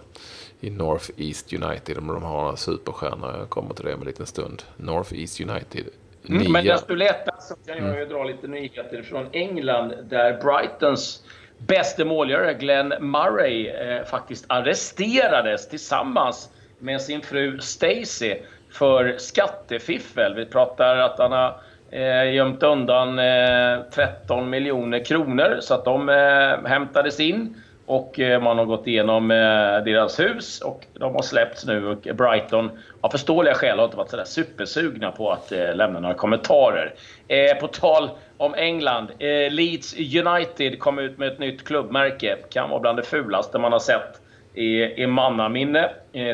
i 0.62 0.70
North 0.70 1.10
East 1.16 1.52
United. 1.52 1.98
Om 1.98 2.06
de 2.06 2.22
har 2.22 2.56
superstjärnor. 2.56 3.36
Jag 3.38 3.50
kommer 3.50 3.74
till 3.74 3.84
det 3.84 3.94
om 3.94 4.00
en 4.00 4.06
liten 4.06 4.26
stund. 4.26 4.62
North 4.76 5.14
East 5.14 5.40
United. 5.40 5.84
Mm, 6.28 6.52
men 6.52 6.64
desto 6.64 6.94
lättare 6.94 7.40
så 7.40 7.54
kan 7.66 7.86
jag 7.86 7.98
ju 7.98 8.06
dra 8.06 8.24
lite 8.24 8.46
nyheter 8.46 9.02
från 9.02 9.26
England 9.32 9.94
där 10.10 10.40
Brightons 10.42 11.22
bäste 11.66 12.04
målgörare 12.04 12.54
Glenn 12.54 12.94
Murray 13.00 13.68
eh, 13.68 14.04
faktiskt 14.04 14.44
arresterades 14.48 15.68
tillsammans 15.68 16.50
med 16.78 17.00
sin 17.00 17.20
fru 17.20 17.58
Stacy 17.58 18.36
för 18.70 19.14
skattefiffel. 19.18 20.34
Vi 20.34 20.46
pratar 20.46 20.96
att 20.96 21.18
han 21.18 21.32
har 21.32 21.56
eh, 21.90 22.34
gömt 22.34 22.62
undan 22.62 23.18
eh, 23.18 23.82
13 23.94 24.50
miljoner 24.50 25.04
kronor 25.04 25.56
så 25.60 25.74
att 25.74 25.84
de 25.84 26.08
eh, 26.08 26.70
hämtades 26.70 27.20
in 27.20 27.56
och 27.86 28.20
eh, 28.20 28.42
man 28.42 28.58
har 28.58 28.64
gått 28.64 28.86
igenom 28.86 29.30
eh, 29.30 29.36
deras 29.84 30.20
hus 30.20 30.60
och 30.60 30.86
de 30.94 31.14
har 31.14 31.22
släppts 31.22 31.66
nu 31.66 31.86
och 31.88 31.98
Brighton 32.14 32.70
av 33.00 33.08
förståeliga 33.08 33.54
skäl 33.54 33.78
har 33.78 33.84
inte 33.84 33.96
varit 33.96 34.10
sådär 34.10 34.24
supersugna 34.24 35.10
på 35.10 35.30
att 35.30 35.52
eh, 35.52 35.74
lämna 35.74 36.00
några 36.00 36.14
kommentarer. 36.14 36.94
Eh, 37.28 37.54
på 37.60 37.66
tal 37.66 38.10
om 38.42 38.54
England. 38.54 39.08
Leeds 39.50 39.94
United 39.96 40.78
kom 40.78 40.98
ut 40.98 41.18
med 41.18 41.28
ett 41.28 41.38
nytt 41.38 41.64
klubbmärke. 41.64 42.36
Kan 42.50 42.70
vara 42.70 42.80
bland 42.80 42.98
det 42.98 43.02
fulaste 43.02 43.58
man 43.58 43.72
har 43.72 43.78
sett 43.78 44.20
i, 44.54 45.02
i 45.02 45.06
mannaminne, 45.06 45.90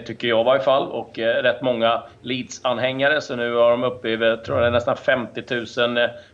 tycker 0.06 0.28
jag 0.28 0.40
i 0.40 0.44
varje 0.44 0.62
fall. 0.62 0.88
Och 0.88 1.18
rätt 1.18 1.62
många 1.62 2.02
Leeds-anhängare. 2.22 3.20
Så 3.20 3.36
nu 3.36 3.54
har 3.54 3.70
de 3.70 3.84
uppe 3.84 4.08
i 4.08 4.36
tror 4.46 4.62
jag, 4.62 4.72
nästan 4.72 4.96
50 4.96 5.42
000 5.50 5.66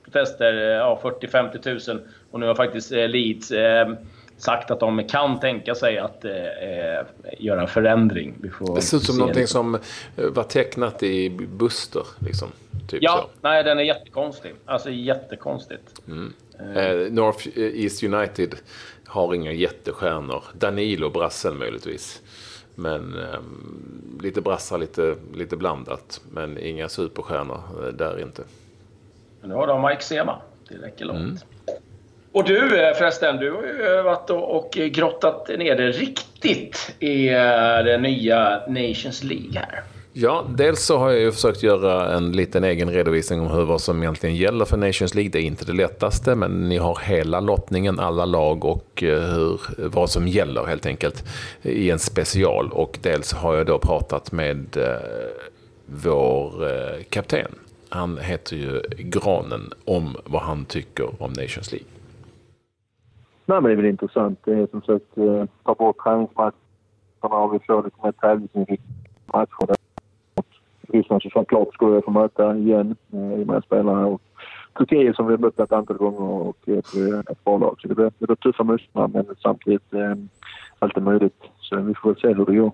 protester. 0.04 0.52
Ja, 0.54 1.00
40-50 1.02 1.90
000. 1.92 2.00
Och 2.30 2.40
nu 2.40 2.46
har 2.46 2.54
faktiskt 2.54 2.90
Leeds 2.90 3.52
sagt 4.36 4.70
att 4.70 4.80
de 4.80 5.04
kan 5.04 5.40
tänka 5.40 5.74
sig 5.74 5.98
att 5.98 6.24
eh, 6.24 6.30
göra 7.38 7.60
en 7.60 7.68
förändring. 7.68 8.34
det 8.74 8.82
ser 8.82 8.96
ut 8.96 9.02
som 9.02 9.18
någonting 9.18 9.40
lite. 9.40 9.52
som 9.52 9.74
eh, 9.74 9.80
var 10.16 10.42
tecknat 10.42 11.02
i 11.02 11.30
Buster. 11.30 12.02
Liksom, 12.18 12.48
typ 12.88 13.02
ja, 13.02 13.30
så. 13.34 13.48
nej 13.48 13.64
den 13.64 13.78
är 13.78 13.82
jättekonstig. 13.82 14.54
Alltså 14.64 14.90
jättekonstigt. 14.90 16.02
Mm. 16.08 16.32
Eh, 16.76 17.12
North 17.12 17.48
East 17.58 18.02
United 18.02 18.54
har 19.06 19.34
inga 19.34 19.52
jättestjärnor. 19.52 20.44
Danilo 20.52 21.10
brassen 21.10 21.58
möjligtvis. 21.58 22.22
Men 22.74 23.18
eh, 23.18 23.40
lite 24.22 24.40
brassar, 24.40 24.78
lite, 24.78 25.16
lite 25.34 25.56
blandat. 25.56 26.20
Men 26.30 26.58
inga 26.58 26.88
superstjärnor 26.88 27.60
eh, 27.82 27.92
där 27.92 28.20
inte. 28.20 28.42
Men 29.40 29.50
nu 29.50 29.56
har 29.56 29.66
de 29.66 29.82
Mike 29.82 30.02
Sema. 30.02 30.40
Det 30.68 30.74
räcker 30.74 31.04
långt. 31.04 31.18
Mm. 31.18 31.36
Och 32.32 32.44
du 32.44 32.80
eh, 32.80 32.94
förresten, 32.94 33.36
du 33.36 33.50
har 33.50 33.62
ju 33.62 34.02
varit 34.02 34.30
och 34.30 34.70
grottat 34.72 35.48
ner 35.48 35.76
det 35.76 35.90
riktigt 35.90 36.94
i 36.98 37.28
eh, 37.28 37.84
den 37.84 38.02
nya 38.02 38.62
Nations 38.68 39.24
League 39.24 39.52
här. 39.54 39.82
Ja, 40.16 40.44
dels 40.48 40.80
så 40.84 40.98
har 40.98 41.10
jag 41.10 41.20
ju 41.20 41.32
försökt 41.32 41.62
göra 41.62 42.16
en 42.16 42.32
liten 42.32 42.64
egen 42.64 42.90
redovisning 42.90 43.40
om 43.40 43.46
hur 43.46 43.64
vad 43.64 43.80
som 43.80 44.02
egentligen 44.02 44.36
gäller 44.36 44.64
för 44.64 44.76
Nations 44.76 45.14
League. 45.14 45.30
Det 45.30 45.38
är 45.38 45.42
inte 45.42 45.64
det 45.64 45.72
lättaste, 45.72 46.34
men 46.34 46.68
ni 46.68 46.76
har 46.76 46.98
hela 47.02 47.40
lottningen, 47.40 48.00
alla 48.00 48.24
lag 48.24 48.64
och 48.64 49.02
eh, 49.02 49.20
hur, 49.20 49.60
vad 49.88 50.10
som 50.10 50.28
gäller 50.28 50.64
helt 50.64 50.86
enkelt 50.86 51.24
i 51.62 51.90
en 51.90 51.98
special. 51.98 52.70
Och 52.72 52.98
dels 53.02 53.32
har 53.32 53.54
jag 53.54 53.66
då 53.66 53.78
pratat 53.78 54.32
med 54.32 54.76
eh, 54.76 54.96
vår 55.86 56.66
eh, 56.66 57.02
kapten. 57.08 57.50
Han 57.88 58.18
heter 58.18 58.56
ju 58.56 58.82
Granen 58.98 59.72
om 59.84 60.16
vad 60.24 60.42
han 60.42 60.64
tycker 60.64 61.22
om 61.22 61.30
Nations 61.30 61.72
League. 61.72 61.88
Nej, 63.46 63.60
men 63.60 63.64
det 63.64 63.72
är 63.72 63.76
väl 63.76 63.86
intressant. 63.86 64.38
Det 64.44 64.52
är 64.52 64.66
som 64.66 64.82
sagt 64.82 65.18
eh, 65.18 65.44
ta 65.64 65.74
bort 65.74 65.96
träningsmatcherna 66.04 66.52
och 67.20 67.54
vi 67.54 67.58
får 67.66 67.84
lite 67.84 67.96
mer 68.02 68.12
tävlingsinriktade 68.12 68.88
matcher. 69.32 69.83
Ryssland 71.20 71.22
så 71.22 71.40
såklart 71.40 71.74
skulle 71.74 71.94
jag 71.94 72.04
få 72.04 72.10
möta 72.10 72.56
igen 72.56 72.96
eh, 73.12 73.40
i 73.40 73.44
med 73.44 73.62
spelare 73.64 74.04
och 74.04 74.22
Turkiet 74.78 75.16
som 75.16 75.26
vi 75.26 75.36
mött 75.36 75.60
ett 75.60 75.72
antal 75.72 75.96
gånger 75.96 76.20
och 76.20 76.68
ett, 76.68 76.94
ett 77.30 77.44
bra 77.44 77.58
lag. 77.58 77.76
Så 77.80 77.88
det 77.88 77.94
blir, 77.94 78.12
det 78.18 78.26
blir 78.26 78.36
tuffa 78.36 78.62
motståndare 78.62 79.24
men 79.26 79.36
samtidigt 79.42 79.94
eh, 79.94 80.14
allt 80.78 80.96
är 80.96 81.00
möjligt. 81.00 81.42
Så 81.60 81.76
vi 81.76 81.94
får 81.94 82.10
väl 82.10 82.20
se 82.20 82.28
hur 82.28 82.46
det 82.46 82.56
går. 82.56 82.72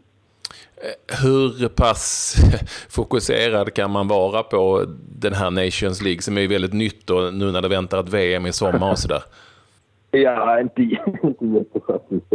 Eh, 0.76 1.22
hur 1.22 1.68
pass 1.68 2.34
fokuserad 2.90 3.74
kan 3.74 3.90
man 3.90 4.08
vara 4.08 4.42
på 4.42 4.84
den 5.18 5.32
här 5.32 5.50
Nations 5.50 6.02
League 6.02 6.22
som 6.22 6.38
är 6.38 6.48
väldigt 6.48 6.72
nytt 6.72 7.10
och 7.10 7.34
nu 7.34 7.52
när 7.52 7.62
det 7.62 7.68
väntar 7.68 8.00
ett 8.00 8.08
VM 8.08 8.46
i 8.46 8.52
sommar 8.52 8.90
och 8.90 8.98
sådär? 8.98 9.22
Ja, 10.12 10.60
inte, 10.60 10.82
inte 11.22 11.46
jättefaktiskt. 11.46 12.32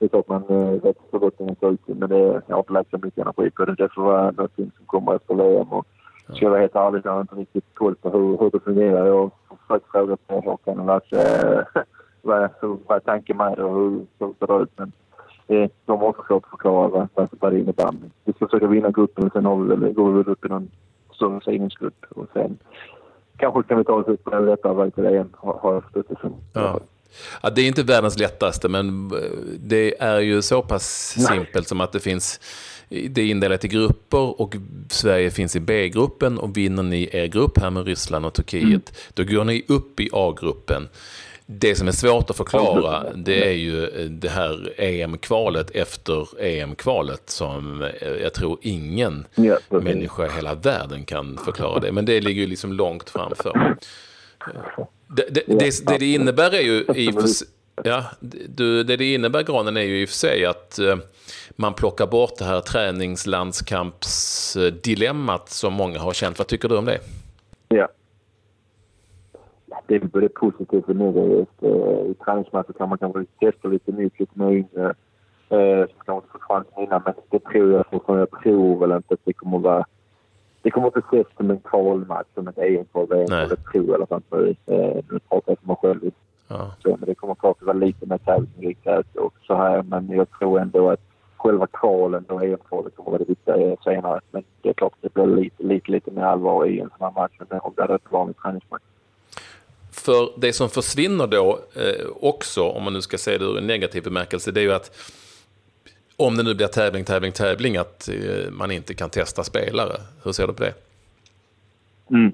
Det 0.00 0.06
är 0.06 0.08
klart 0.08 0.28
man 0.28 0.44
vet 0.72 0.84
eh, 0.84 1.02
så 1.10 1.18
gott 1.18 1.38
det 1.38 1.56
ser 1.60 1.70
ut 1.70 1.80
men 1.86 2.08
det, 2.08 2.42
jag 2.46 2.56
har 2.56 2.58
inte 2.58 2.72
lagt 2.72 2.90
så 2.90 2.98
mycket 3.02 3.18
energi 3.18 3.50
på 3.50 3.64
det. 3.64 3.74
Det 3.74 3.88
får 3.94 4.02
vara 4.02 4.30
någonting 4.30 4.70
som 4.76 4.86
kommer 4.86 5.14
efter 5.14 5.34
VM. 5.34 5.72
Och 5.72 5.86
ska 6.24 6.44
jag 6.44 6.50
vara 6.50 6.60
helt 6.60 6.76
ärlig 6.76 7.02
så 7.02 7.08
har 7.08 7.16
jag 7.16 7.22
inte 7.22 7.34
riktigt 7.34 7.74
koll 7.74 7.94
på 7.94 8.10
hur, 8.10 8.38
hur 8.38 8.50
det 8.50 8.60
fungerar. 8.60 9.06
Jag 9.06 9.30
har 9.48 9.56
försökt 9.66 9.90
fråga 9.90 10.16
på 10.26 10.40
Håkan 10.40 10.80
och 10.80 10.86
Lasse 10.86 11.66
vad, 12.22 12.50
vad 12.60 12.96
är 12.96 13.00
tanken 13.00 13.36
med 13.36 13.56
det 13.56 13.64
och 13.64 13.74
hur, 13.74 13.90
hur 14.18 14.34
det 14.38 14.46
ser 14.46 14.62
ut. 14.62 14.70
Men 14.76 14.92
eh, 15.46 15.70
de 15.84 16.00
har 16.00 16.08
också 16.08 16.22
svårt 16.28 16.44
att 16.44 16.50
förklara 16.50 16.88
vad, 16.88 17.08
vad, 17.14 17.28
vad 17.40 17.52
det 17.52 17.58
innebär. 17.58 17.90
Vi 18.24 18.32
ska 18.32 18.46
försöka 18.46 18.66
vinna 18.66 18.90
gruppen 18.90 19.26
och 19.26 19.32
sen 19.32 19.46
har 19.46 19.56
vi 19.56 19.68
väl, 19.68 19.92
går 19.92 20.12
vi 20.12 20.22
väl 20.22 20.32
upp 20.32 20.44
i 20.44 20.48
någon 20.48 20.70
större 21.12 21.40
segringsgrupp. 21.40 22.04
Och 22.10 22.26
sen 22.32 22.58
kanske 23.36 23.62
kan 23.62 23.78
vi 23.78 23.84
ta 23.84 23.92
oss 23.92 24.06
upp 24.06 24.24
på 24.24 24.30
den 24.30 24.46
lättare 24.46 24.74
väg 24.74 24.94
till 24.94 25.06
EM, 25.06 25.28
har 25.32 25.74
jag 25.74 25.82
förstått 25.82 26.08
det 26.08 26.20
som. 26.20 26.34
Ja. 26.54 26.80
Ja, 27.42 27.50
det 27.50 27.62
är 27.62 27.66
inte 27.66 27.82
världens 27.82 28.18
lättaste, 28.18 28.68
men 28.68 29.10
eh, 29.12 29.18
det 29.58 30.02
är 30.02 30.20
ju 30.20 30.42
så 30.42 30.62
pass 30.62 31.14
Nej. 31.18 31.26
simpelt 31.26 31.68
som 31.68 31.80
att 31.80 31.92
det 31.92 32.00
finns 32.00 32.40
det 32.90 33.20
är 33.20 33.26
indelat 33.26 33.64
i 33.64 33.68
grupper 33.68 34.40
och 34.40 34.56
Sverige 34.88 35.30
finns 35.30 35.56
i 35.56 35.60
B-gruppen 35.60 36.38
och 36.38 36.56
vinner 36.56 36.82
ni 36.82 37.08
er 37.12 37.26
grupp 37.26 37.58
här 37.58 37.70
med 37.70 37.86
Ryssland 37.86 38.26
och 38.26 38.34
Turkiet, 38.34 38.64
mm. 38.64 38.82
då 39.14 39.24
går 39.24 39.44
ni 39.44 39.64
upp 39.68 40.00
i 40.00 40.10
A-gruppen. 40.12 40.88
Det 41.46 41.74
som 41.74 41.88
är 41.88 41.92
svårt 41.92 42.30
att 42.30 42.36
förklara, 42.36 43.12
det 43.14 43.48
är 43.48 43.52
ju 43.52 43.84
eh, 43.84 44.04
det 44.04 44.28
här 44.28 44.74
EM-kvalet 44.80 45.70
efter 45.70 46.42
EM-kvalet 46.42 47.30
som 47.30 47.82
eh, 47.82 48.08
jag 48.08 48.34
tror 48.34 48.58
ingen 48.62 49.26
ja, 49.34 49.58
människa 49.68 50.26
i 50.26 50.30
hela 50.30 50.54
världen 50.54 51.04
kan 51.04 51.38
förklara 51.44 51.80
det. 51.80 51.92
Men 51.92 52.04
det 52.04 52.20
ligger 52.20 52.40
ju 52.40 52.46
liksom 52.46 52.72
långt 52.72 53.10
framför. 53.10 53.76
Det, 55.16 55.24
det, 55.30 55.42
det, 55.46 55.86
det, 55.86 55.98
det 55.98 56.12
innebär 56.12 56.54
är 56.54 56.60
ju 56.60 56.84
i 56.94 57.12
för, 57.12 57.28
ja, 57.84 58.04
det, 58.20 58.84
det 58.84 59.14
innebär, 59.14 59.42
Granen, 59.42 59.76
är 59.76 59.80
ju 59.80 60.02
i 60.02 60.04
och 60.04 60.08
för 60.08 60.16
sig 60.16 60.46
att 60.46 60.78
eh, 60.78 60.96
man 61.56 61.74
plockar 61.74 62.06
bort 62.06 62.38
det 62.38 62.44
här 62.44 62.60
träningslandskampsdilemmat 62.60 65.48
som 65.48 65.72
många 65.72 65.98
har 65.98 66.12
känt. 66.12 66.38
Vad 66.38 66.46
tycker 66.46 66.68
du 66.68 66.76
om 66.76 66.84
det? 66.84 66.98
Ja. 67.68 67.88
Det 69.86 69.94
är 69.94 70.00
både 70.00 70.28
positivt 70.28 70.88
och 70.88 70.96
negativt. 70.96 71.62
I 72.10 72.14
träningsmatcher 72.24 72.72
kan 72.78 72.88
man 72.88 72.98
kanske 72.98 73.24
testa 73.40 73.68
lite 73.68 73.92
nytt, 73.92 74.20
lite 74.20 74.38
mer 74.38 74.50
yngre. 74.50 74.94
Eh, 75.48 75.86
som 75.86 75.94
kanske 76.06 76.14
inte 76.14 76.28
fått 76.32 76.42
chansen 76.42 76.82
innan, 76.82 77.02
men 77.04 77.14
det 77.30 77.38
tror 77.38 77.72
jag 77.72 77.86
fortfarande. 77.90 78.26
Jag 78.30 78.42
tror 78.42 78.80
väl 78.80 78.92
inte 78.96 79.14
att 79.14 79.20
det 79.24 79.32
kommer 79.32 79.56
att 79.56 79.62
vara 79.62 79.86
det 80.62 80.70
kommer 80.70 80.86
inte 80.86 80.98
ses 80.98 81.26
som 81.36 81.50
en 81.50 81.60
kvalmatch, 81.60 82.26
som 82.34 82.48
ett 82.48 82.58
EM-kval. 82.58 83.06
I 83.10 83.92
alla 83.94 84.06
fall. 84.06 84.22
Eh, 84.66 84.76
nu 85.10 85.18
pratar 85.28 85.52
jag 85.52 85.58
för 85.58 85.66
mig 85.66 85.76
själv. 85.82 86.10
Ja. 86.48 86.72
Så, 86.82 86.88
men 86.88 87.06
det 87.06 87.14
kommer 87.14 87.34
klart 87.34 87.56
att 87.60 87.66
vara 87.66 87.76
lite 87.76 88.06
mer 88.06 88.18
tävlingsinriktat 88.18 89.16
och 89.16 89.34
så 89.46 89.54
här. 89.54 89.82
Men 89.82 90.10
jag 90.10 90.30
tror 90.38 90.60
ändå 90.60 90.90
att 90.90 91.00
själva 91.36 91.66
kvalen 91.66 92.24
och 92.24 92.44
EM-kvalet 92.44 92.96
kommer 92.96 93.10
vara 93.10 93.18
det 93.18 93.28
viktiga 93.28 93.76
senare. 93.84 94.20
Men 94.30 94.44
det 94.62 94.68
är 94.68 94.72
klart 94.72 94.92
att 94.92 95.02
det 95.02 95.14
blir 95.14 95.36
lite, 95.36 95.62
lite, 95.62 95.90
lite 95.90 96.10
mer 96.10 96.22
allvar 96.22 96.66
i 96.66 96.80
en 96.80 96.90
sån 96.98 97.06
här 97.06 97.22
match 97.22 97.32
än 97.50 97.60
om 97.60 97.72
det 97.76 97.82
hade 97.82 97.92
varit 97.92 98.04
en 98.04 98.12
vanlig 98.12 98.36
träningsmatch. 98.36 98.82
För 99.92 100.40
det 100.40 100.52
som 100.52 100.68
försvinner 100.68 101.26
då 101.26 101.58
eh, 101.74 102.06
också, 102.20 102.68
om 102.68 102.84
man 102.84 102.92
nu 102.92 103.02
ska 103.02 103.18
se 103.18 103.38
det 103.38 103.44
ur 103.44 103.58
en 103.58 103.66
negativ 103.66 104.02
bemärkelse, 104.02 104.52
det 104.52 104.60
är 104.60 104.64
ju 104.64 104.72
att 104.72 104.90
om 106.26 106.36
det 106.36 106.42
nu 106.42 106.54
blir 106.54 106.66
tävling, 106.66 107.04
tävling, 107.04 107.32
tävling, 107.32 107.76
att 107.76 108.08
eh, 108.08 108.50
man 108.52 108.70
inte 108.70 108.94
kan 108.94 109.10
testa 109.10 109.44
spelare. 109.44 109.96
Hur 110.24 110.32
ser 110.32 110.46
du 110.46 110.52
på 110.52 110.62
det? 110.62 110.74
Mm. 112.10 112.32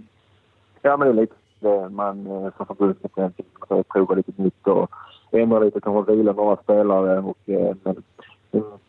Ja, 0.82 0.96
men 0.96 1.08
det 1.08 1.12
är 1.14 1.20
lite 1.20 1.34
det 1.60 1.88
man 1.88 2.24
som 2.56 2.66
förbundskapten 2.66 3.32
får 3.68 3.82
prova 3.82 4.14
lite 4.14 4.32
nytt 4.36 4.66
och 4.66 4.90
ändra 5.30 5.58
lite, 5.58 5.80
kanske 5.80 6.12
vila 6.12 6.32
några 6.32 6.56
spelare. 6.56 7.18
Och, 7.18 7.38
eh, 7.44 7.76
men, 7.82 8.02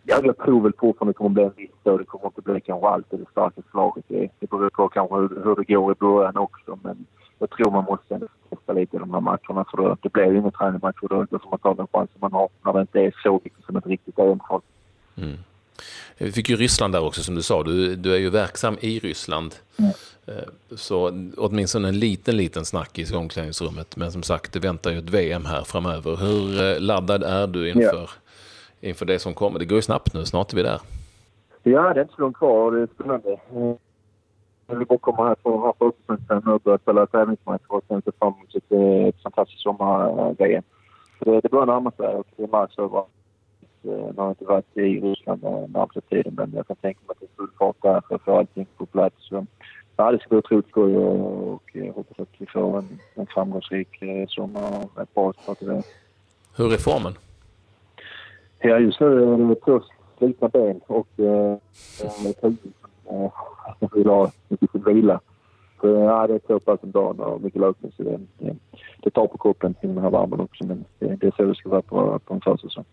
jag 0.04 0.38
tror 0.38 0.62
väl 0.62 0.74
fortfarande 0.80 1.10
det 1.10 1.18
kommer 1.18 1.30
bli 1.30 1.44
en 1.44 1.54
viss 1.58 1.72
och 1.84 1.98
det 1.98 2.06
kommer 2.06 2.26
inte 2.26 2.42
bli 2.42 2.62
kanske 2.62 2.88
alltid 2.88 3.20
det 3.20 3.32
starkaste 3.32 3.72
slaget. 3.72 4.06
Det, 4.08 4.30
det 4.40 4.50
beror 4.50 4.70
på 4.70 4.90
kanske 4.90 5.16
hur, 5.16 5.44
hur 5.44 5.56
det 5.56 5.74
går 5.74 5.92
i 5.92 5.96
början 5.96 6.38
också. 6.38 6.80
Men 6.84 7.06
jag 7.40 7.50
tror 7.50 7.72
man 7.72 7.84
måste 7.84 8.20
testa 8.50 8.74
lite 8.74 8.96
i 8.96 9.00
de 9.00 9.14
här 9.14 9.22
matcherna 9.22 9.66
för 9.72 9.78
det, 9.78 9.98
det 10.02 10.14
blir 10.14 10.26
ju 10.26 10.38
ingen 10.38 10.52
träningsmatch 10.52 11.02
och 11.02 11.10
då 11.10 11.16
är 11.16 11.20
det 11.20 11.28
inte 11.32 11.44
som 11.44 11.54
att 11.54 11.62
ta 11.62 11.74
den 11.74 11.88
chansen 11.94 12.18
man 12.20 12.34
har 12.34 12.50
när 12.66 12.74
det 12.74 12.82
inte 12.82 13.00
är 13.00 13.16
så 13.24 13.42
mycket 13.44 13.66
som 13.66 13.76
ett 13.76 13.88
riktigt 13.88 14.20
EM-kval. 14.20 14.62
Mm. 15.18 15.38
Vi 16.18 16.32
fick 16.32 16.50
ju 16.50 16.56
Ryssland 16.56 16.94
där 16.94 17.04
också 17.04 17.24
som 17.24 17.36
du 17.36 17.42
sa. 17.42 17.64
Du, 17.64 17.96
du 17.96 18.14
är 18.14 18.18
ju 18.18 18.30
verksam 18.30 18.78
i 18.82 19.00
Ryssland. 19.00 19.56
Mm. 19.80 19.92
Så 20.76 21.08
åtminstone 21.38 21.88
en 21.88 22.00
liten, 22.00 22.38
liten 22.38 22.66
snackis 22.66 23.12
i 23.12 23.16
omklädningsrummet. 23.16 23.98
Men 23.98 24.12
som 24.12 24.24
sagt, 24.24 24.54
det 24.54 24.60
väntar 24.60 24.92
ju 24.92 24.98
ett 24.98 25.10
VM 25.10 25.46
här 25.46 25.64
framöver. 25.64 26.16
Hur 26.16 26.64
eh, 26.64 26.80
laddad 26.80 27.24
är 27.24 27.48
du 27.48 27.70
inför, 27.70 28.10
inför 28.82 29.06
det 29.06 29.20
som 29.20 29.34
kommer. 29.34 29.60
Det 29.60 29.66
går 29.66 29.76
ju 29.76 29.82
snabbt 29.82 30.14
nu, 30.14 30.26
snart 30.26 30.52
är 30.52 30.58
vi 30.58 30.64
där. 30.64 30.80
Ja, 31.64 31.94
det 31.94 32.00
är 32.00 32.02
inte 32.02 32.14
så 32.16 32.22
långt 32.22 32.38
kvar 32.38 32.66
och 32.66 32.72
det 32.72 32.82
är 32.82 32.88
spännande. 32.96 33.40
Jag 34.68 34.76
vill 34.76 34.88
bara 34.88 35.00
komma 35.00 35.28
här 35.28 35.36
från 35.42 35.62
här 35.62 35.74
försäsongstiden 35.80 36.42
nu 36.46 36.52
och 36.52 36.62
börja 36.62 36.78
spela 36.78 37.06
tävlingsmatcher 37.06 37.72
och 37.72 37.84
sen 37.88 38.02
se 38.02 38.12
fram 38.20 38.34
emot 38.34 38.56
ett, 38.56 39.16
ett 39.16 39.22
fantastiskt 39.24 39.62
sommar-VM. 39.62 40.64
Det, 41.20 41.42
det 41.42 41.50
börjar 41.50 41.66
närma 41.66 41.92
sig 41.92 42.08
och 42.08 42.28
det 42.38 42.52
märks 42.52 42.78
överallt. 42.78 43.17
Nu 43.82 44.14
har 44.18 44.24
jag 44.26 44.32
inte 44.32 44.46
varit 44.46 44.78
i 44.78 45.00
Ryssland 45.00 45.42
den 45.42 45.54
närmaste 45.54 46.02
tiden 46.02 46.34
men 46.38 46.54
jag 46.56 46.68
kan 46.68 46.76
tänka 46.76 47.00
mig 47.08 47.12
att 47.12 47.20
det 47.20 47.26
är 47.26 47.38
full 47.38 47.52
fart 47.60 47.76
där 47.82 48.02
för 48.08 48.16
att 48.16 48.22
få 48.22 48.38
allting 48.38 48.68
på 48.78 48.86
plats. 48.86 49.16
Så, 49.20 49.46
ja, 49.96 50.12
det 50.12 50.20
ska 50.20 50.30
bli 50.30 50.38
otroligt 50.38 50.68
skoj 50.68 50.98
och, 50.98 51.54
och 51.54 51.64
jag 51.74 51.94
hoppas 51.94 52.20
att 52.20 52.30
vi 52.38 52.46
får 52.46 52.78
en, 52.78 53.00
en 53.16 53.28
framgångsrik 53.28 53.88
sommar 54.28 54.86
och 54.96 55.02
ett 55.02 55.14
bra 55.14 55.34
start 55.34 55.58
till 55.58 55.68
det. 55.68 55.84
Hur 56.58 56.74
är 56.74 56.78
formen? 56.78 57.14
Ja, 58.60 58.80
just 58.80 59.00
nu 59.00 59.34
är 59.34 59.38
det 59.38 59.56
två 59.56 59.82
slitna 60.18 60.48
ben 60.48 60.82
och 60.88 61.08
eh, 61.20 61.58
huvud 62.02 62.36
som 62.42 63.28
eh, 63.82 63.94
vill 63.94 64.08
ha 64.08 64.32
mycket 64.48 64.88
vila. 64.88 65.20
Så, 65.82 65.88
ja, 65.88 66.28
det 66.28 66.34
är 66.34 66.40
två 66.40 66.60
pass 66.60 66.80
om 66.84 66.92
dagen 66.92 67.20
och 67.20 67.42
mycket 67.42 67.62
löpning 67.62 67.92
så 67.98 68.04
det, 68.04 68.20
det, 68.38 68.56
det 69.04 69.10
tar 69.10 69.28
på 69.28 69.38
kroppen 69.38 69.76
i 69.82 69.88
den 69.88 69.98
här 69.98 70.10
varmen 70.10 70.40
också 70.40 70.66
men 70.66 70.86
det, 71.00 71.16
det 71.16 71.28
är 71.28 71.32
så 71.38 71.44
det 71.44 71.56
ska 71.56 71.70
vara 71.70 71.82
på, 71.82 72.20
på 72.20 72.34
en 72.34 72.42
försäsong. 72.42 72.86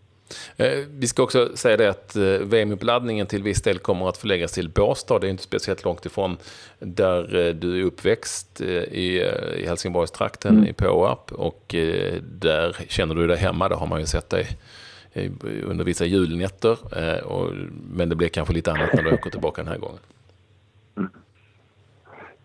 Eh, 0.57 0.83
vi 0.89 1.07
ska 1.07 1.23
också 1.23 1.57
säga 1.57 1.77
det 1.77 1.89
att 1.89 2.15
eh, 2.15 2.23
VM-uppladdningen 2.23 3.27
till 3.27 3.43
viss 3.43 3.61
del 3.61 3.79
kommer 3.79 4.09
att 4.09 4.17
förläggas 4.17 4.51
till 4.51 4.69
Båstad. 4.69 5.19
Det 5.19 5.27
är 5.27 5.31
inte 5.31 5.43
speciellt 5.43 5.83
långt 5.83 6.05
ifrån 6.05 6.37
där 6.79 7.35
eh, 7.35 7.53
du 7.53 7.79
är 7.79 7.83
uppväxt 7.83 8.61
i, 8.61 9.31
Helsingborgstrakten, 9.67 10.57
mm. 10.57 10.69
i 10.69 10.73
Påarp. 10.73 11.31
Och 11.31 11.75
där 12.21 12.75
känner 12.87 13.15
du 13.15 13.27
dig 13.27 13.37
hemma. 13.37 13.69
Där 13.69 13.75
har 13.75 13.87
man 13.87 13.99
ju 13.99 14.05
sett 14.05 14.29
dig 14.29 14.47
under 15.63 15.83
vissa 15.83 16.05
julnätter. 16.05 16.77
Men 17.91 18.09
det 18.09 18.15
blir 18.15 18.27
kanske 18.27 18.53
lite 18.53 18.71
annat 18.71 18.93
när 18.93 19.03
du 19.03 19.11
åker 19.11 19.29
tillbaka 19.29 19.63
den 19.63 19.71
här 19.71 19.77
gången. 19.77 19.99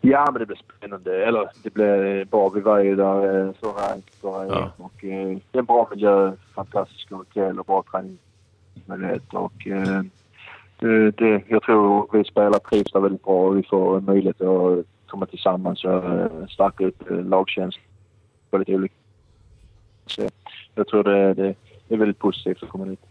Ja, 0.00 0.28
men 0.32 0.40
det 0.40 0.46
blir 0.46 0.60
spännande. 0.76 1.26
Eller 1.26 1.50
det 1.62 1.74
blir 1.74 2.24
bra. 2.24 2.48
Vi 2.48 2.60
var 2.60 2.78
ju 2.78 2.96
där 2.96 3.52
här 3.78 4.02
bara 4.22 4.46
ja. 4.46 4.72
och 4.76 5.04
eh, 5.04 5.38
en 5.52 5.64
bra 5.64 5.88
miljö, 5.90 6.32
fantastiska 6.54 7.14
hotell 7.14 7.58
och 7.58 7.66
bra 7.66 7.84
träningsmöjligheter. 7.90 9.38
Och, 9.38 9.66
eh, 9.66 10.02
det, 11.16 11.42
jag 11.48 11.62
tror 11.62 12.08
vi 12.12 12.24
spelar 12.24 12.58
trivs 12.58 12.92
där 12.92 13.00
väldigt 13.00 13.24
bra 13.24 13.46
och 13.46 13.58
vi 13.58 13.62
får 13.62 14.00
möjlighet 14.00 14.40
att 14.40 14.84
komma 15.06 15.26
tillsammans 15.26 15.84
och 15.84 16.04
eh, 16.04 16.46
stärka 16.48 16.86
upp 16.86 17.02
lagkänslan 17.08 17.84
på 18.50 18.58
lite 18.58 18.74
olika 18.74 18.94
Så 20.06 20.28
jag 20.74 20.88
tror 20.88 21.04
det, 21.04 21.34
det, 21.34 21.54
det 21.88 21.94
är 21.94 21.98
väldigt 21.98 22.18
positivt 22.18 22.62
att 22.62 22.68
komma 22.68 22.84
dit. 22.84 23.09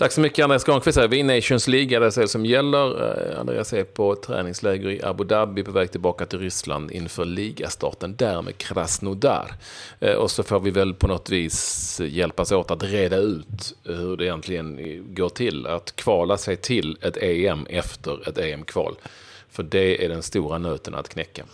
Tack 0.00 0.12
så 0.12 0.20
mycket 0.20 0.42
Andreas 0.42 0.64
Granqvist. 0.64 0.98
Vi 0.98 1.20
är 1.20 1.24
Nations 1.24 1.68
League, 1.68 1.96
är 1.96 2.00
det 2.00 2.28
som 2.28 2.46
gäller. 2.46 3.02
Eh, 3.32 3.40
Andreas 3.40 3.72
är 3.72 3.84
på 3.84 4.14
träningsläger 4.14 4.90
i 4.90 5.02
Abu 5.02 5.24
Dhabi 5.24 5.64
på 5.64 5.70
väg 5.70 5.90
tillbaka 5.90 6.26
till 6.26 6.38
Ryssland 6.38 6.90
inför 6.90 7.24
ligastarten 7.24 8.16
där 8.16 8.42
med 8.42 8.58
Krasnodar. 8.58 9.50
Eh, 10.00 10.14
och 10.14 10.30
så 10.30 10.42
får 10.42 10.60
vi 10.60 10.70
väl 10.70 10.94
på 10.94 11.06
något 11.06 11.30
vis 11.30 12.00
hjälpas 12.04 12.52
åt 12.52 12.70
att 12.70 12.82
reda 12.82 13.16
ut 13.16 13.76
hur 13.84 14.16
det 14.16 14.24
egentligen 14.24 14.78
går 15.14 15.28
till 15.28 15.66
att 15.66 15.96
kvala 15.96 16.36
sig 16.36 16.56
till 16.56 16.98
ett 17.02 17.16
EM 17.16 17.66
efter 17.70 18.28
ett 18.28 18.38
EM-kval. 18.38 18.94
För 19.50 19.62
det 19.62 20.04
är 20.04 20.08
den 20.08 20.22
stora 20.22 20.58
nöten 20.58 20.94
att 20.94 21.08
knäcka. 21.08 21.44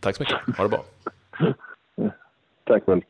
Tack 0.00 0.16
så 0.16 0.22
mycket. 0.22 0.56
Ha 0.56 0.64
det 0.64 0.70
bra. 0.70 0.84
Tack 2.64 2.88
väl. 2.88 3.02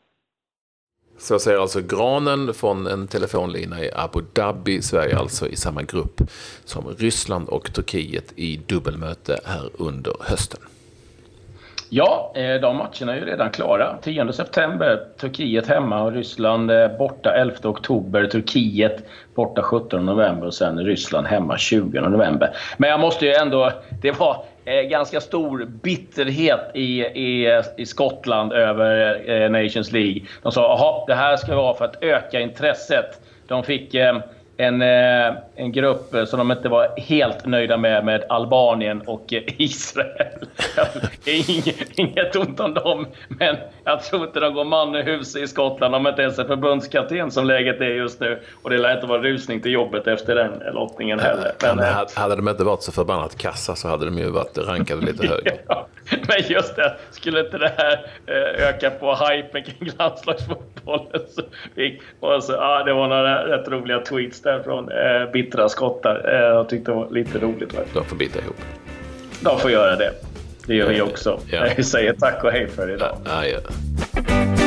Så 1.20 1.38
säger 1.38 1.58
alltså 1.58 1.80
Granen 1.80 2.54
från 2.54 2.86
en 2.86 3.06
telefonlina 3.08 3.84
i 3.84 3.90
Abu 3.94 4.20
Dhabi. 4.32 4.82
Sverige 4.82 5.18
alltså 5.18 5.48
i 5.48 5.56
samma 5.56 5.82
grupp 5.82 6.20
som 6.64 6.94
Ryssland 6.98 7.48
och 7.48 7.72
Turkiet 7.72 8.32
i 8.36 8.60
dubbelmöte 8.66 9.40
här 9.44 9.70
under 9.78 10.12
hösten. 10.20 10.60
Ja, 11.92 12.32
eh, 12.34 12.60
de 12.60 12.76
matcherna 12.76 13.14
är 13.14 13.16
ju 13.16 13.24
redan 13.24 13.50
klara. 13.50 13.96
10 14.02 14.32
september, 14.32 15.00
Turkiet 15.20 15.66
hemma 15.66 16.02
och 16.02 16.12
Ryssland 16.12 16.70
eh, 16.70 16.98
borta 16.98 17.34
11 17.34 17.54
oktober. 17.62 18.26
Turkiet 18.26 19.04
borta 19.34 19.62
17 19.62 20.06
november 20.06 20.46
och 20.46 20.54
sen 20.54 20.78
Ryssland 20.78 21.26
hemma 21.26 21.58
20 21.58 22.00
november. 22.00 22.56
Men 22.76 22.90
jag 22.90 23.00
måste 23.00 23.26
ju 23.26 23.32
ändå... 23.32 23.72
Det 24.02 24.12
var 24.12 24.44
Eh, 24.70 24.82
ganska 24.82 25.20
stor 25.20 25.64
bitterhet 25.64 26.70
i, 26.74 27.00
i, 27.00 27.62
i 27.76 27.86
Skottland 27.86 28.52
över 28.52 29.22
eh, 29.30 29.50
Nations 29.50 29.92
League. 29.92 30.22
De 30.42 30.52
sa 30.52 31.00
att 31.00 31.06
det 31.06 31.14
här 31.14 31.36
ska 31.36 31.56
vara 31.56 31.74
för 31.74 31.84
att 31.84 32.02
öka 32.02 32.40
intresset. 32.40 33.20
De 33.46 33.62
fick 33.62 33.94
eh, 33.94 34.18
en, 34.60 34.82
eh, 34.82 35.34
en 35.54 35.72
grupp 35.72 36.28
som 36.28 36.38
de 36.38 36.50
inte 36.52 36.68
var 36.68 36.88
helt 36.96 37.46
nöjda 37.46 37.76
med, 37.76 38.04
med 38.04 38.24
Albanien 38.28 39.02
och 39.06 39.24
Israel. 39.58 40.46
inget, 41.24 41.98
inget 41.98 42.36
ont 42.36 42.60
om 42.60 42.74
dem, 42.74 43.06
men 43.28 43.56
jag 43.84 44.02
tror 44.02 44.26
inte 44.26 44.40
de 44.40 44.54
går 44.54 44.64
man 44.64 44.96
i 44.96 45.02
hus 45.02 45.36
i 45.36 45.48
Skottland 45.48 45.94
om 45.94 46.06
inte 46.06 46.22
ens 46.22 46.38
är 46.38 46.44
förbundskapten 46.44 47.30
som 47.30 47.46
läget 47.46 47.80
är 47.80 47.84
just 47.84 48.20
nu. 48.20 48.40
Och 48.62 48.70
det 48.70 48.78
lär 48.78 48.94
inte 48.94 49.06
vara 49.06 49.22
rusning 49.22 49.60
till 49.60 49.72
jobbet 49.72 50.06
efter 50.06 50.34
den 50.34 50.74
lottningen 50.74 51.20
heller. 51.20 51.52
Men, 51.62 51.76
men 51.76 51.86
eh, 51.86 52.06
hade 52.14 52.36
de 52.36 52.48
inte 52.48 52.64
varit 52.64 52.82
så 52.82 52.92
förbannat 52.92 53.38
kassa 53.38 53.76
så 53.76 53.88
hade 53.88 54.04
de 54.04 54.18
ju 54.18 54.30
varit 54.30 54.58
rankade 54.58 55.06
lite 55.06 55.26
högre. 55.28 55.58
ja, 55.68 55.86
men 56.28 56.46
just 56.48 56.76
det, 56.76 56.96
skulle 57.10 57.40
inte 57.40 57.58
det 57.58 57.72
här 57.76 58.06
eh, 58.26 58.68
öka 58.68 58.90
på 58.90 59.14
hypen 59.14 59.62
kring 59.64 59.90
landslagsfotbollen? 59.98 61.22
Så 61.28 61.42
fick, 61.74 62.02
och 62.20 62.44
så, 62.44 62.52
ja, 62.52 62.82
det 62.84 62.92
var 62.92 63.08
några 63.08 63.46
rätt 63.46 63.68
roliga 63.68 64.00
tweets 64.00 64.42
där 64.42 64.62
från 64.62 64.88
eh, 64.92 65.30
bittra 65.32 65.68
skottar. 65.68 66.34
Eh, 66.34 66.40
jag 66.40 66.68
tyckte 66.68 66.90
det 66.90 66.94
var 66.94 67.10
lite 67.10 67.38
roligt. 67.38 67.74
De 67.94 68.04
får 68.04 68.16
bita 68.16 68.38
ihop. 68.38 68.56
De 69.40 69.58
får 69.58 69.70
göra 69.70 69.96
det. 69.96 70.12
Det 70.66 70.74
gör 70.74 70.88
vi 70.88 71.00
också. 71.00 71.40
Ja. 71.50 71.66
Vi 71.76 71.82
säger 71.82 72.12
tack 72.12 72.44
och 72.44 72.50
hej 72.50 72.68
för 72.68 72.90
idag. 72.90 73.16
Ja, 73.24 73.46
ja. 73.46 74.59